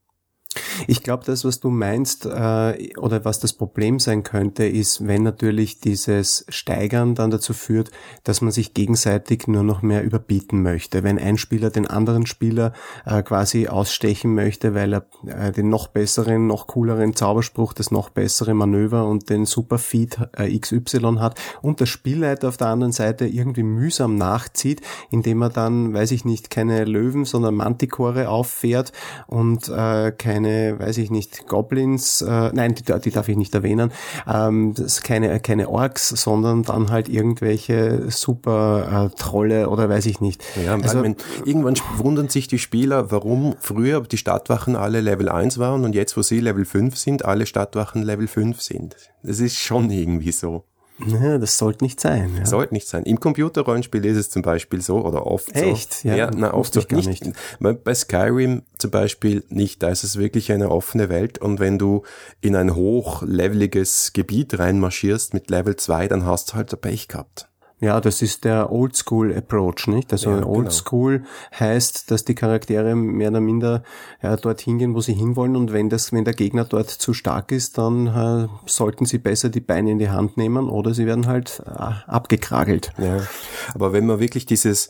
Ich 0.88 1.04
glaube, 1.04 1.24
das, 1.26 1.46
was 1.46 1.60
du 1.60 1.70
meinst 1.70 2.26
äh, 2.26 2.94
oder 2.98 3.26
was 3.26 3.40
das 3.40 3.54
Problem 3.54 4.00
sein 4.00 4.24
könnte, 4.24 4.66
ist, 4.66 5.08
wenn 5.08 5.24
natürlich 5.24 5.80
dieses 5.80 6.46
Steigern 6.50 7.16
dann 7.16 7.32
dazu 7.32 7.54
führt, 7.54 7.92
dass 8.24 8.42
man 8.42 8.52
sich 8.52 8.74
gegenseitig 8.74 9.48
nur 9.48 9.64
noch 9.64 9.82
mehr 9.82 10.04
überbieten 10.04 10.62
möchte. 10.62 11.04
Wenn 11.04 11.20
ein 11.20 11.38
Spieler 11.38 11.70
den 11.70 11.88
anderen 11.88 12.26
Spieler 12.26 12.74
äh, 13.06 13.24
quasi 13.24 13.68
ausstechen 13.68 14.34
möchte, 14.34 14.74
weil 14.74 14.94
er 14.94 15.06
äh, 15.26 15.52
den 15.52 15.70
noch 15.70 15.88
besseren, 15.88 16.48
noch 16.48 16.68
cooleren 16.68 17.16
Zauberspruch, 17.16 17.74
das 17.74 17.92
noch 17.92 18.10
bessere 18.10 18.54
Manöver 18.54 19.08
und 19.08 19.30
den 19.30 19.46
Superfeed 19.46 20.18
äh, 20.38 20.58
XY 20.58 21.18
hat 21.20 21.40
und 21.62 21.80
der 21.80 21.86
Spielleiter 21.86 22.50
auf 22.50 22.58
der 22.58 22.68
anderen 22.68 22.94
Seite 22.94 23.26
irgendwie 23.26 23.64
mühsam 23.64 24.18
nachzieht, 24.18 24.82
indem 25.10 25.42
er 25.42 25.50
dann, 25.50 25.94
weiß 25.94 26.12
ich 26.12 26.26
nicht, 26.26 26.50
keine 26.50 26.86
Löwen, 26.86 27.26
sondern 27.26 27.56
Mantikore 27.56 28.30
auffährt 28.30 28.92
und 29.28 29.70
äh, 29.70 30.12
keine 30.12 30.43
keine, 30.44 30.80
weiß 30.80 30.98
ich 30.98 31.10
nicht, 31.10 31.48
Goblins, 31.48 32.22
äh, 32.22 32.52
nein, 32.54 32.76
die, 32.76 32.84
die 32.84 33.12
darf 33.12 33.30
ich 33.30 33.38
nicht 33.38 33.56
erwähnen, 33.56 33.92
ähm, 34.28 34.74
das 34.76 35.02
keine, 35.02 35.40
keine 35.40 35.70
Orks, 35.70 36.10
sondern 36.10 36.64
dann 36.64 36.92
halt 36.92 37.10
irgendwelche 37.10 38.12
super 38.12 39.10
äh, 39.12 39.18
Trolle 39.18 39.70
oder 39.70 39.90
weiß 39.90 40.06
ich 40.06 40.22
nicht. 40.22 40.44
Ja, 40.64 40.76
also, 40.76 41.02
wenn, 41.02 41.16
irgendwann 41.46 41.76
wundern 41.98 42.30
sich 42.30 42.48
die 42.48 42.60
Spieler, 42.60 43.12
warum 43.12 43.56
früher 43.60 44.02
die 44.02 44.18
Stadtwachen 44.18 44.76
alle 44.76 45.02
Level 45.02 45.30
1 45.30 45.58
waren 45.58 45.86
und 45.86 45.96
jetzt, 45.96 46.18
wo 46.18 46.22
sie 46.22 46.40
Level 46.40 46.66
5 46.66 46.98
sind, 46.98 47.26
alle 47.26 47.46
Stadtwachen 47.46 48.04
Level 48.04 48.28
5 48.28 48.62
sind. 48.62 48.96
Das 49.24 49.40
ist 49.40 49.58
schon 49.58 49.90
irgendwie 49.90 50.32
so. 50.32 50.66
Ja, 51.00 51.38
das 51.38 51.58
sollte 51.58 51.84
nicht 51.84 52.00
sein. 52.00 52.36
Ja. 52.38 52.46
Sollte 52.46 52.74
nicht 52.74 52.88
sein. 52.88 53.04
Im 53.04 53.20
Computerrollenspiel 53.20 54.06
ist 54.06 54.18
es 54.18 54.30
zum 54.30 54.42
Beispiel 54.42 54.82
so 54.82 55.04
oder 55.04 55.26
oft 55.26 55.54
Echt? 55.56 55.94
so. 55.94 56.08
Ja, 56.08 56.16
ja 56.16 56.32
na, 56.36 56.54
oft 56.54 56.74
so 56.74 56.82
nicht. 56.92 57.26
nicht. 57.26 57.34
Bei 57.60 57.96
Skyrim 57.96 58.64
zum 58.78 58.92
Beispiel 58.92 59.44
nicht. 59.50 59.82
Da 59.82 59.90
ist 59.90 60.04
es 60.04 60.18
wirklich 60.18 60.52
eine 60.52 60.70
offene 60.70 61.10
Welt 61.10 61.40
und 61.40 61.60
wenn 61.60 61.80
du 61.80 62.04
in 62.42 62.56
ein 62.56 62.76
hochleveliges 62.76 64.14
Gebiet 64.14 64.58
reinmarschierst 64.60 65.34
mit 65.34 65.50
Level 65.50 65.76
2, 65.76 66.08
dann 66.08 66.26
hast 66.26 66.52
du 66.52 66.54
halt 66.56 66.80
Pech 66.82 67.08
gehabt. 67.08 67.50
Ja, 67.84 68.00
das 68.00 68.22
ist 68.22 68.46
der 68.46 68.72
Oldschool 68.72 69.36
Approach, 69.36 69.88
nicht? 69.88 70.14
Also 70.14 70.32
ja, 70.32 70.46
Oldschool 70.46 71.20
genau. 71.20 71.30
heißt, 71.60 72.10
dass 72.10 72.24
die 72.24 72.34
Charaktere 72.34 72.96
mehr 72.96 73.30
oder 73.30 73.42
minder 73.42 73.84
ja, 74.22 74.38
dorthin 74.38 74.78
gehen, 74.78 74.96
wo 74.96 75.02
sie 75.02 75.12
hinwollen 75.12 75.58
und 75.58 75.74
wenn 75.74 75.90
das, 75.90 76.14
wenn 76.14 76.24
der 76.24 76.34
Gegner 76.34 76.64
dort 76.64 76.90
zu 76.90 77.14
stark 77.14 77.52
ist, 77.52 77.78
dann 77.78 78.08
äh, 78.08 78.48
sollten 78.68 79.04
sie 79.06 79.18
besser 79.18 79.50
die 79.50 79.60
Beine 79.60 79.92
in 79.92 80.00
die 80.00 80.10
Hand 80.10 80.38
nehmen 80.38 80.70
oder 80.70 80.94
sie 80.94 81.06
werden 81.06 81.28
halt 81.28 81.62
äh, 81.66 81.72
abgekragelt. 82.08 82.94
Ja. 82.98 83.28
Aber 83.74 83.92
wenn 83.92 84.06
man 84.06 84.22
wirklich 84.22 84.46
dieses, 84.46 84.90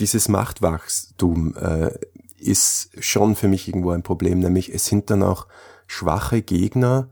dieses 0.00 0.28
Machtwachstum 0.28 1.54
äh, 1.56 1.92
ist 2.38 2.90
schon 2.98 3.36
für 3.36 3.46
mich 3.46 3.68
irgendwo 3.68 3.90
ein 3.90 4.02
Problem, 4.02 4.40
nämlich 4.40 4.74
es 4.74 4.86
sind 4.86 5.10
dann 5.10 5.22
auch 5.22 5.46
schwache 5.86 6.42
Gegner, 6.42 7.08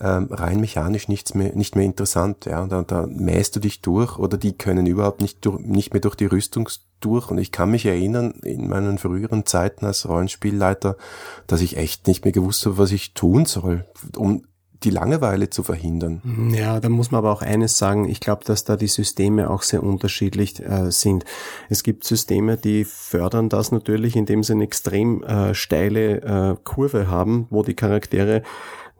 ähm, 0.00 0.28
rein 0.30 0.60
mechanisch 0.60 1.08
nichts 1.08 1.34
mehr, 1.34 1.54
nicht 1.54 1.76
mehr 1.76 1.84
interessant. 1.84 2.46
Ja, 2.46 2.66
da, 2.66 2.82
da 2.82 3.06
mähst 3.06 3.54
du 3.56 3.60
dich 3.60 3.80
durch 3.80 4.18
oder 4.18 4.36
die 4.36 4.56
können 4.56 4.86
überhaupt 4.86 5.20
nicht, 5.20 5.44
durch, 5.44 5.60
nicht 5.60 5.92
mehr 5.92 6.00
durch 6.00 6.16
die 6.16 6.26
Rüstung 6.26 6.68
durch. 7.00 7.30
Und 7.30 7.38
ich 7.38 7.52
kann 7.52 7.70
mich 7.70 7.86
erinnern, 7.86 8.32
in 8.42 8.68
meinen 8.68 8.98
früheren 8.98 9.46
Zeiten 9.46 9.86
als 9.86 10.08
Rollenspielleiter, 10.08 10.96
dass 11.46 11.60
ich 11.60 11.76
echt 11.76 12.06
nicht 12.06 12.24
mehr 12.24 12.32
gewusst 12.32 12.66
habe, 12.66 12.78
was 12.78 12.92
ich 12.92 13.14
tun 13.14 13.46
soll, 13.46 13.86
um 14.16 14.44
die 14.84 14.90
Langeweile 14.90 15.48
zu 15.48 15.62
verhindern. 15.62 16.52
Ja, 16.54 16.78
da 16.78 16.88
muss 16.88 17.10
man 17.10 17.20
aber 17.20 17.32
auch 17.32 17.42
eines 17.42 17.78
sagen. 17.78 18.08
Ich 18.08 18.20
glaube, 18.20 18.44
dass 18.44 18.64
da 18.64 18.76
die 18.76 18.86
Systeme 18.86 19.48
auch 19.48 19.62
sehr 19.62 19.82
unterschiedlich 19.82 20.60
äh, 20.60 20.90
sind. 20.90 21.24
Es 21.70 21.82
gibt 21.82 22.04
Systeme, 22.04 22.56
die 22.56 22.84
fördern 22.84 23.48
das 23.48 23.72
natürlich, 23.72 24.14
indem 24.14 24.42
sie 24.42 24.52
eine 24.52 24.64
extrem 24.64 25.22
äh, 25.22 25.54
steile 25.54 26.20
äh, 26.20 26.56
Kurve 26.64 27.08
haben, 27.08 27.46
wo 27.50 27.62
die 27.62 27.74
Charaktere 27.74 28.42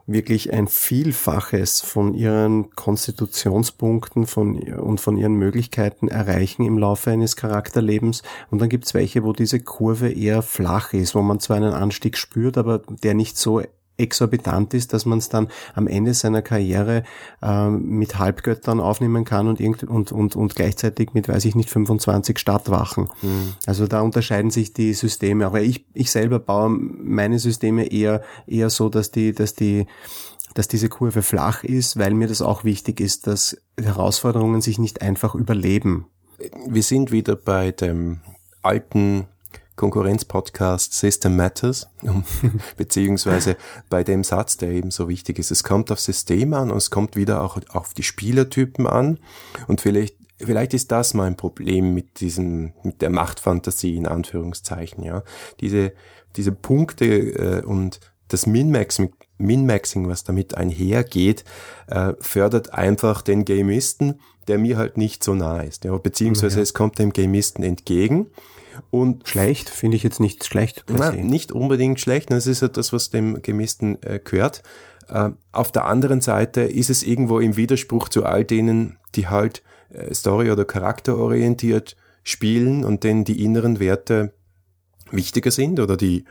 wirklich 0.07 0.53
ein 0.53 0.69
Vielfaches 0.69 1.81
von 1.81 2.15
ihren 2.15 2.71
Konstitutionspunkten 2.71 4.27
von, 4.27 4.57
und 4.75 5.01
von 5.01 5.17
ihren 5.17 5.35
Möglichkeiten 5.35 6.09
erreichen 6.09 6.65
im 6.65 6.79
Laufe 6.79 7.11
eines 7.11 7.37
Charakterlebens. 7.37 8.23
Und 8.51 8.61
dann 8.61 8.69
gibt 8.69 8.85
es 8.85 8.95
welche, 8.95 9.25
wo 9.25 9.33
diese 9.33 9.61
Kurve 9.61 10.11
eher 10.11 10.43
flach 10.43 10.93
ist, 10.93 11.15
wo 11.15 11.23
man 11.23 11.41
zwar 11.41 11.57
einen 11.57 11.73
Anstieg 11.73 12.19
spürt, 12.19 12.59
aber 12.59 12.83
der 13.03 13.15
nicht 13.15 13.39
so 13.39 13.63
exorbitant 13.97 14.75
ist, 14.75 14.93
dass 14.93 15.07
man 15.07 15.19
es 15.19 15.29
dann 15.29 15.49
am 15.75 15.87
Ende 15.87 16.15
seiner 16.15 16.43
Karriere 16.43 17.05
äh, 17.43 17.69
mit 17.69 18.19
Halbgöttern 18.19 18.81
aufnehmen 18.81 19.25
kann 19.25 19.47
und, 19.47 19.61
irgend, 19.61 19.85
und, 19.85 20.13
und, 20.13 20.37
und 20.37 20.55
gleichzeitig 20.55 21.15
mit, 21.15 21.29
weiß 21.29 21.45
ich 21.45 21.55
nicht, 21.55 21.71
25 21.71 22.39
Stadtwachen. 22.39 23.09
Mhm. 23.23 23.55
Also 23.67 23.87
da 23.87 24.01
unterscheiden 24.01 24.51
sich 24.51 24.73
die 24.73 24.95
Systeme. 24.95 25.47
Aber 25.47 25.61
ich, 25.61 25.87
ich 25.95 26.11
selber 26.11 26.39
baue 26.39 26.71
meine 26.71 27.39
Systeme 27.39 27.87
eher, 27.87 28.23
eher 28.47 28.71
so, 28.71 28.89
dass 28.89 29.11
die, 29.11 29.33
dass 29.33 29.55
die, 29.55 29.87
dass 30.55 30.69
diese 30.69 30.89
Kurve 30.89 31.23
flach 31.23 31.65
ist, 31.65 31.99
weil 31.99 32.15
mir 32.15 32.29
das 32.29 32.43
auch 32.43 32.65
wichtig 32.65 33.01
ist, 33.01 33.27
dass 33.27 33.57
Herausforderungen 33.81 34.61
sich 34.61 34.79
nicht 34.79 35.03
einfach 35.03 35.35
überleben. 35.35 36.07
Wir 36.67 36.83
sind 36.83 37.13
wieder 37.13 37.37
bei 37.37 37.71
dem 37.71 38.21
alten 38.63 39.29
Konkurrenzpodcast 39.77 40.93
System 40.93 41.37
Matters, 41.37 41.89
beziehungsweise 42.77 43.57
bei 43.91 44.05
dem 44.05 44.23
Satz, 44.23 44.57
der 44.57 44.71
eben 44.71 44.91
so 44.91 45.09
wichtig 45.09 45.39
ist. 45.39 45.51
Es 45.51 45.65
kommt 45.65 45.91
auf 45.91 46.01
System 46.01 46.55
an 46.55 46.71
und 46.71 46.77
es 46.77 46.91
kommt 46.91 47.17
wieder 47.17 47.43
auch 47.43 47.59
auf 47.71 47.95
die 47.95 48.03
Spielertypen 48.03 48.87
an 48.87 49.19
und 49.67 49.81
vielleicht 49.81 50.17
Vielleicht 50.37 50.75
ist 50.75 50.91
das 50.91 51.15
mein 51.15 51.37
Problem 51.37 51.95
mit 51.95 52.19
diesem, 52.19 52.73
mit 52.83 53.03
der 53.03 53.11
Machtfantasie 53.11 53.97
in 53.97 54.07
Anführungszeichen, 54.07 55.05
ja. 55.05 55.23
Diese, 55.61 55.93
diese 56.35 56.51
Punkte 56.51 57.05
äh, 57.05 57.63
und 57.63 58.01
das 58.27 58.45
Min-Maxing, 58.45 59.15
Min-Maxing, 59.39 60.09
was 60.09 60.25
damit 60.25 60.57
einhergeht, 60.57 61.45
äh, 61.87 62.15
fördert 62.19 62.75
einfach 62.75 63.23
den 63.23 63.45
Gamisten, 63.45 64.21
der 64.49 64.59
mir 64.59 64.77
halt 64.77 64.97
nicht 64.97 65.23
so 65.23 65.35
nah 65.35 65.61
ist, 65.61 65.85
ja. 65.85 65.97
Beziehungsweise 65.97 66.57
ja. 66.57 66.63
es 66.63 66.75
kommt 66.75 66.99
dem 66.99 67.13
Gamisten 67.13 67.63
entgegen 67.63 68.27
und 68.91 69.29
schlecht 69.29 69.71
finde 69.71 69.97
ich 69.97 70.03
jetzt 70.03 70.21
nicht 70.21 70.45
schlecht. 70.45 70.85
Na, 70.89 71.13
nicht 71.13 71.53
unbedingt 71.53 72.01
schlecht. 72.01 72.31
Das 72.31 72.47
ist 72.47 72.63
ja 72.63 72.69
das, 72.69 72.93
was 72.93 73.11
dem 73.11 73.43
Gemissten 73.43 74.03
äh, 74.03 74.21
gehört. 74.23 74.63
Äh, 75.09 75.31
auf 75.53 75.73
der 75.73 75.87
anderen 75.87 76.21
Seite 76.21 76.63
ist 76.63 76.91
es 76.91 77.03
irgendwo 77.03 77.41
im 77.41 77.57
Widerspruch 77.57 78.09
zu 78.09 78.25
all 78.25 78.45
denen, 78.45 78.99
die 79.15 79.29
halt 79.29 79.63
äh, 79.91 80.13
story- 80.15 80.51
oder 80.51 80.65
charakterorientiert 80.65 81.97
spielen 82.23 82.85
und 82.85 83.05
denen 83.05 83.25
die 83.25 83.45
inneren 83.45 83.81
Werte 83.81 84.33
wichtiger 85.11 85.51
sind 85.51 85.81
oder 85.81 85.97
die 85.97 86.25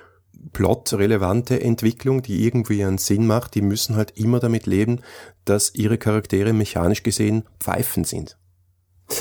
plotrelevante 0.52 1.62
Entwicklung, 1.62 2.22
die 2.22 2.46
irgendwie 2.46 2.84
einen 2.84 2.98
Sinn 2.98 3.26
macht, 3.26 3.56
die 3.56 3.62
müssen 3.62 3.96
halt 3.96 4.18
immer 4.18 4.40
damit 4.40 4.66
leben, 4.66 5.02
dass 5.46 5.74
ihre 5.74 5.98
Charaktere 5.98 6.54
mechanisch 6.54 7.04
gesehen 7.04 7.44
Pfeifen 7.60 8.04
sind. 8.04 8.38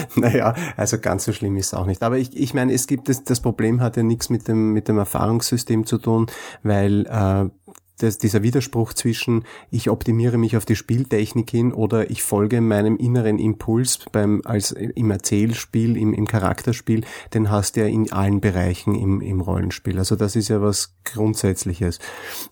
Naja, 0.16 0.54
also 0.76 0.98
ganz 0.98 1.24
so 1.24 1.32
schlimm 1.32 1.56
ist 1.56 1.66
es 1.66 1.74
auch 1.74 1.86
nicht. 1.86 2.02
Aber 2.02 2.18
ich, 2.18 2.36
ich 2.36 2.54
meine, 2.54 2.72
es 2.72 2.86
gibt 2.86 3.08
das, 3.08 3.24
das 3.24 3.40
Problem 3.40 3.80
hat 3.80 3.96
ja 3.96 4.02
nichts 4.02 4.30
mit 4.30 4.48
dem, 4.48 4.72
mit 4.72 4.88
dem 4.88 4.98
Erfahrungssystem 4.98 5.86
zu 5.86 5.98
tun, 5.98 6.26
weil 6.62 7.06
äh, 7.06 7.72
das, 8.02 8.18
dieser 8.18 8.42
Widerspruch 8.42 8.92
zwischen 8.94 9.44
ich 9.70 9.90
optimiere 9.90 10.38
mich 10.38 10.56
auf 10.56 10.64
die 10.64 10.76
Spieltechnik 10.76 11.50
hin 11.50 11.72
oder 11.72 12.10
ich 12.10 12.22
folge 12.22 12.60
meinem 12.60 12.96
inneren 12.96 13.38
Impuls 13.38 14.00
beim 14.10 14.42
als 14.44 14.72
im 14.72 15.10
Erzählspiel, 15.10 15.96
im, 15.96 16.12
im 16.12 16.26
Charakterspiel, 16.26 17.04
den 17.34 17.50
hast 17.50 17.76
du 17.76 17.80
ja 17.80 17.86
in 17.86 18.12
allen 18.12 18.40
Bereichen 18.40 18.94
im, 18.94 19.20
im 19.20 19.40
Rollenspiel. 19.40 19.98
Also 19.98 20.16
das 20.16 20.36
ist 20.36 20.48
ja 20.48 20.60
was 20.60 20.94
Grundsätzliches. 21.04 21.98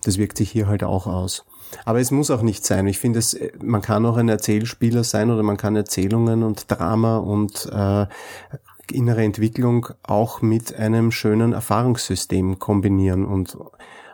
Das 0.03 0.17
wirkt 0.17 0.37
sich 0.37 0.51
hier 0.51 0.67
halt 0.67 0.83
auch 0.83 1.07
aus. 1.07 1.45
Aber 1.85 1.99
es 1.99 2.11
muss 2.11 2.31
auch 2.31 2.41
nicht 2.41 2.65
sein. 2.65 2.87
Ich 2.87 2.99
finde, 2.99 3.19
es, 3.19 3.37
man 3.61 3.81
kann 3.81 4.05
auch 4.05 4.17
ein 4.17 4.29
Erzählspieler 4.29 5.03
sein 5.03 5.31
oder 5.31 5.43
man 5.43 5.57
kann 5.57 5.75
Erzählungen 5.75 6.43
und 6.43 6.69
Drama 6.69 7.17
und 7.17 7.69
äh, 7.71 8.07
innere 8.91 9.23
Entwicklung 9.23 9.87
auch 10.03 10.41
mit 10.41 10.75
einem 10.75 11.11
schönen 11.11 11.53
Erfahrungssystem 11.53 12.59
kombinieren 12.59 13.25
und 13.25 13.57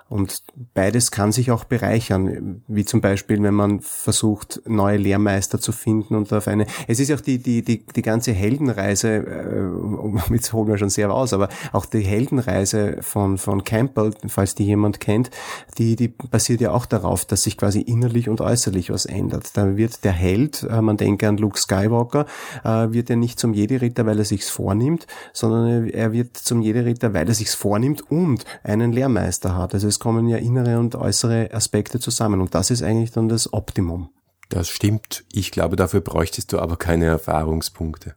und 0.10 0.44
beides 0.74 1.12
kann 1.12 1.32
sich 1.32 1.52
auch 1.52 1.66
bereichern, 1.66 2.62
wie 2.68 2.86
zum 2.86 3.02
Beispiel, 3.02 3.42
wenn 3.44 3.54
man 3.54 3.82
versucht, 3.82 4.62
neue 4.66 4.98
Lehrmeister 4.98 5.60
zu 5.60 5.74
finden 5.74 6.16
und 6.16 6.32
auf 6.32 6.48
eine, 6.48 6.66
es 6.88 7.00
ist 7.00 7.12
auch 7.12 7.20
die, 7.20 7.40
die, 7.40 7.62
die, 7.62 7.86
die 7.86 8.02
ganze 8.02 8.32
Heldenreise, 8.32 9.10
äh, 9.10 10.34
jetzt 10.34 10.54
holen 10.54 10.70
wir 10.70 10.78
schon 10.78 10.90
sehr 10.90 11.12
aus, 11.12 11.34
aber 11.34 11.50
auch 11.74 11.86
die 11.86 12.02
Heldenreise 12.02 12.98
von, 13.02 13.38
von 13.38 13.66
Campbell, 13.66 14.14
falls 14.28 14.56
die 14.56 14.66
jemand 14.66 15.02
kennt, 15.02 15.30
die, 15.78 15.98
die 15.98 16.08
basiert 16.08 16.62
ja 16.62 16.72
auch 16.72 16.86
darauf, 16.86 17.26
dass 17.26 17.44
sich 17.44 17.58
quasi 17.58 17.82
innerlich 17.82 18.30
und 18.30 18.40
äußerlich 18.40 18.90
was 18.92 19.06
ändert. 19.06 19.58
Da 19.58 19.76
wird 19.76 20.06
der 20.06 20.14
Held, 20.14 20.64
äh, 20.64 20.82
man 20.82 20.96
denke 20.96 21.28
an 21.28 21.38
Luke 21.38 21.60
Skywalker, 21.60 22.26
äh, 22.64 22.94
wird 22.94 23.10
ja 23.10 23.18
nicht 23.18 23.40
zum 23.40 23.54
Jedi-Ritter, 23.54 24.06
weil 24.06 24.20
er 24.20 24.26
sich's 24.26 24.50
vornimmt, 24.50 25.06
sondern 25.34 25.88
er 25.90 26.14
wird 26.14 26.38
zum 26.38 26.62
Jedi-Ritter, 26.62 27.14
weil 27.14 27.28
er 27.28 27.34
sich's 27.34 27.56
vornimmt 27.56 28.10
und 28.10 28.46
einen 28.64 28.94
Lehrmeister 28.94 29.56
hat. 29.58 29.74
Also 29.74 29.97
es 29.98 30.00
kommen 30.00 30.28
ja 30.28 30.38
innere 30.38 30.78
und 30.78 30.94
äußere 30.94 31.52
Aspekte 31.52 32.00
zusammen 32.00 32.40
und 32.40 32.54
das 32.54 32.70
ist 32.70 32.84
eigentlich 32.84 33.12
dann 33.12 33.30
das 33.30 33.52
Optimum. 33.52 34.12
Das 34.50 34.70
stimmt. 34.70 35.26
Ich 35.34 35.50
glaube, 35.50 35.76
dafür 35.76 36.02
bräuchtest 36.02 36.54
du 36.54 36.60
aber 36.60 36.78
keine 36.78 37.06
Erfahrungspunkte. 37.06 38.14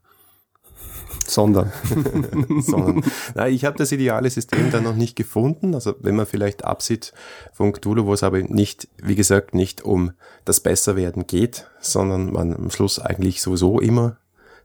Sondern. 1.26 1.72
Sondern. 2.60 3.02
Na, 3.34 3.48
ich 3.48 3.64
habe 3.64 3.78
das 3.78 3.92
ideale 3.92 4.28
System 4.28 4.70
da 4.70 4.82
noch 4.82 4.94
nicht 4.94 5.16
gefunden. 5.16 5.74
Also 5.74 5.94
wenn 6.00 6.16
man 6.16 6.26
vielleicht 6.26 6.64
absieht 6.64 7.14
von 7.54 7.72
Cthulhu, 7.72 8.04
wo 8.04 8.12
es 8.12 8.22
aber 8.22 8.42
nicht, 8.42 8.86
wie 9.02 9.14
gesagt, 9.14 9.54
nicht 9.54 9.82
um 9.82 10.12
das 10.44 10.60
Besserwerden 10.60 11.26
geht, 11.26 11.66
sondern 11.80 12.30
man 12.32 12.54
am 12.54 12.70
Schluss 12.70 12.98
eigentlich 12.98 13.40
sowieso 13.40 13.80
immer 13.80 14.18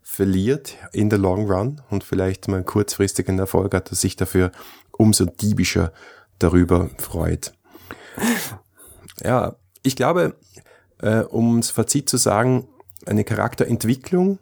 verliert 0.04 0.76
in 0.92 1.10
der 1.10 1.20
Long 1.20 1.50
Run 1.50 1.82
und 1.90 2.04
vielleicht 2.04 2.50
mal 2.50 2.64
kurzfristigen 2.64 3.40
Erfolg 3.40 3.74
hat, 3.74 3.90
dass 3.90 4.02
sich 4.02 4.18
dafür 4.18 4.52
umso 4.92 5.26
diebischer 5.26 5.94
darüber 6.40 6.90
freut. 6.98 7.54
Ja, 9.24 9.56
ich 9.84 9.96
glaube, 9.96 10.36
äh, 11.00 11.20
um 11.22 11.62
das 11.62 11.70
Fazit 11.70 12.10
zu 12.10 12.18
sagen, 12.18 12.68
eine 13.06 13.24
Charakterentwicklung 13.24 14.40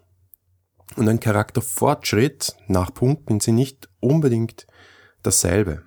und 0.95 1.09
ein 1.09 1.19
Charakterfortschritt 1.19 2.55
nach 2.67 2.93
Punkten 2.93 3.39
sind 3.39 3.55
nicht 3.55 3.89
unbedingt 3.99 4.67
dasselbe. 5.21 5.83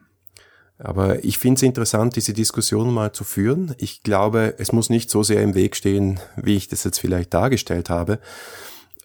Aber 0.79 1.25
ich 1.25 1.39
finde 1.39 1.59
es 1.59 1.63
interessant, 1.63 2.17
diese 2.17 2.35
Diskussion 2.35 2.93
mal 2.93 3.13
zu 3.13 3.25
führen. 3.25 3.75
Ich 3.79 4.03
glaube, 4.03 4.55
es 4.59 4.73
muss 4.73 4.91
nicht 4.91 5.11
so 5.11 5.23
sehr 5.23 5.43
im 5.43 5.55
Weg 5.55 5.75
stehen, 5.75 6.21
wie 6.37 6.57
ich 6.57 6.69
das 6.69 6.85
jetzt 6.85 6.99
vielleicht 6.99 7.33
dargestellt 7.33 7.89
habe. 7.89 8.21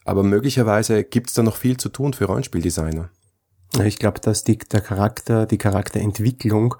Aber 0.04 0.24
möglicherweise 0.24 1.04
gibt 1.04 1.30
es 1.30 1.36
da 1.36 1.44
noch 1.44 1.56
viel 1.56 1.78
zu 1.78 1.90
tun 1.90 2.14
für 2.14 2.26
Rollenspieldesigner. 2.26 3.10
Ich 3.84 4.00
glaube, 4.00 4.20
dass 4.20 4.44
die, 4.44 4.58
der 4.58 4.82
Charakter, 4.82 5.46
die 5.46 5.58
Charakterentwicklung 5.58 6.76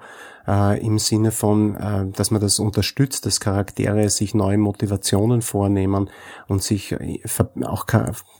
äh, 0.46 0.84
im 0.84 0.98
Sinne 0.98 1.30
von, 1.30 1.76
äh, 1.76 2.06
dass 2.14 2.30
man 2.30 2.40
das 2.40 2.58
unterstützt, 2.58 3.26
dass 3.26 3.40
Charaktere 3.40 4.08
sich 4.10 4.34
neue 4.34 4.58
Motivationen 4.58 5.42
vornehmen 5.42 6.10
und 6.48 6.62
sich 6.62 6.92
äh, 6.92 7.20
auch 7.64 7.86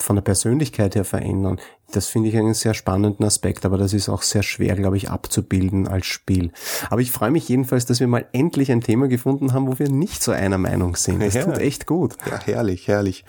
von 0.01 0.17
der 0.17 0.23
Persönlichkeit 0.23 0.95
her 0.95 1.05
verändern. 1.05 1.61
Das 1.93 2.07
finde 2.07 2.31
ich 2.31 2.37
einen 2.37 2.55
sehr 2.55 2.73
spannenden 2.73 3.25
Aspekt, 3.25 3.67
aber 3.67 3.77
das 3.77 3.93
ist 3.93 4.09
auch 4.09 4.23
sehr 4.23 4.43
schwer, 4.43 4.77
glaube 4.77 4.97
ich, 4.97 5.11
abzubilden 5.11 5.87
als 5.87 6.07
Spiel. 6.07 6.51
Aber 6.88 7.03
ich 7.03 7.11
freue 7.11 7.31
mich 7.31 7.49
jedenfalls, 7.49 7.85
dass 7.85 8.01
wir 8.01 8.07
mal 8.07 8.25
endlich 8.33 8.73
ein 8.73 8.81
Thema 8.81 9.09
gefunden 9.09 9.53
haben, 9.53 9.67
wo 9.67 9.79
wir 9.79 9.91
nicht 9.91 10.23
so 10.23 10.33
einer 10.33 10.57
Meinung 10.57 10.97
sind. 10.97 11.23
Das 11.23 11.35
ja. 11.35 11.45
tut 11.45 11.59
echt 11.59 11.87
gut. 11.87 12.17
Ja, 12.31 12.41
herrlich, 12.45 12.88
herrlich. 12.88 13.27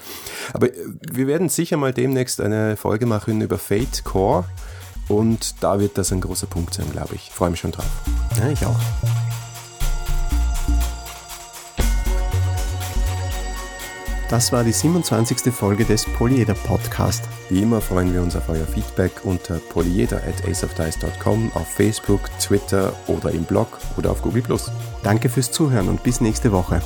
Aber 0.53 0.69
wir 1.11 1.27
werden 1.27 1.49
sicher 1.49 1.75
mal 1.75 1.93
demnächst 1.93 2.39
eine 2.39 2.77
Folge 2.77 3.05
machen 3.05 3.41
über 3.41 3.57
Fate 3.57 4.05
Core. 4.05 4.45
Und 5.07 5.55
da 5.61 5.79
wird 5.79 5.97
das 5.97 6.11
ein 6.11 6.21
großer 6.21 6.47
Punkt 6.47 6.73
sein, 6.73 6.89
glaube 6.91 7.15
ich. 7.15 7.29
Freue 7.29 7.49
mich 7.49 7.59
schon 7.59 7.71
drauf. 7.71 7.85
Ja, 8.39 8.49
ich 8.49 8.65
auch. 8.65 8.79
Das 14.33 14.51
war 14.51 14.63
die 14.63 14.71
27. 14.71 15.53
Folge 15.53 15.85
des 15.85 16.05
Polyeder 16.05 16.55
Podcast. 16.55 17.23
Wie 17.49 17.61
immer 17.61 17.81
freuen 17.81 18.13
wir 18.15 18.23
uns 18.23 18.35
auf 18.35 18.49
euer 18.49 18.65
Feedback 18.65 19.11
unter 19.25 19.59
polyeder 19.59 20.17
at 20.17 20.47
aceofdice.com, 20.47 21.51
auf 21.53 21.67
Facebook, 21.67 22.21
Twitter 22.39 22.93
oder 23.05 23.29
im 23.29 23.43
Blog 23.43 23.77
oder 23.95 24.09
auf 24.09 24.23
Google+. 24.23 24.43
Danke 25.03 25.29
fürs 25.29 25.51
Zuhören 25.51 25.87
und 25.87 26.01
bis 26.01 26.19
nächste 26.19 26.51
Woche. 26.51 26.81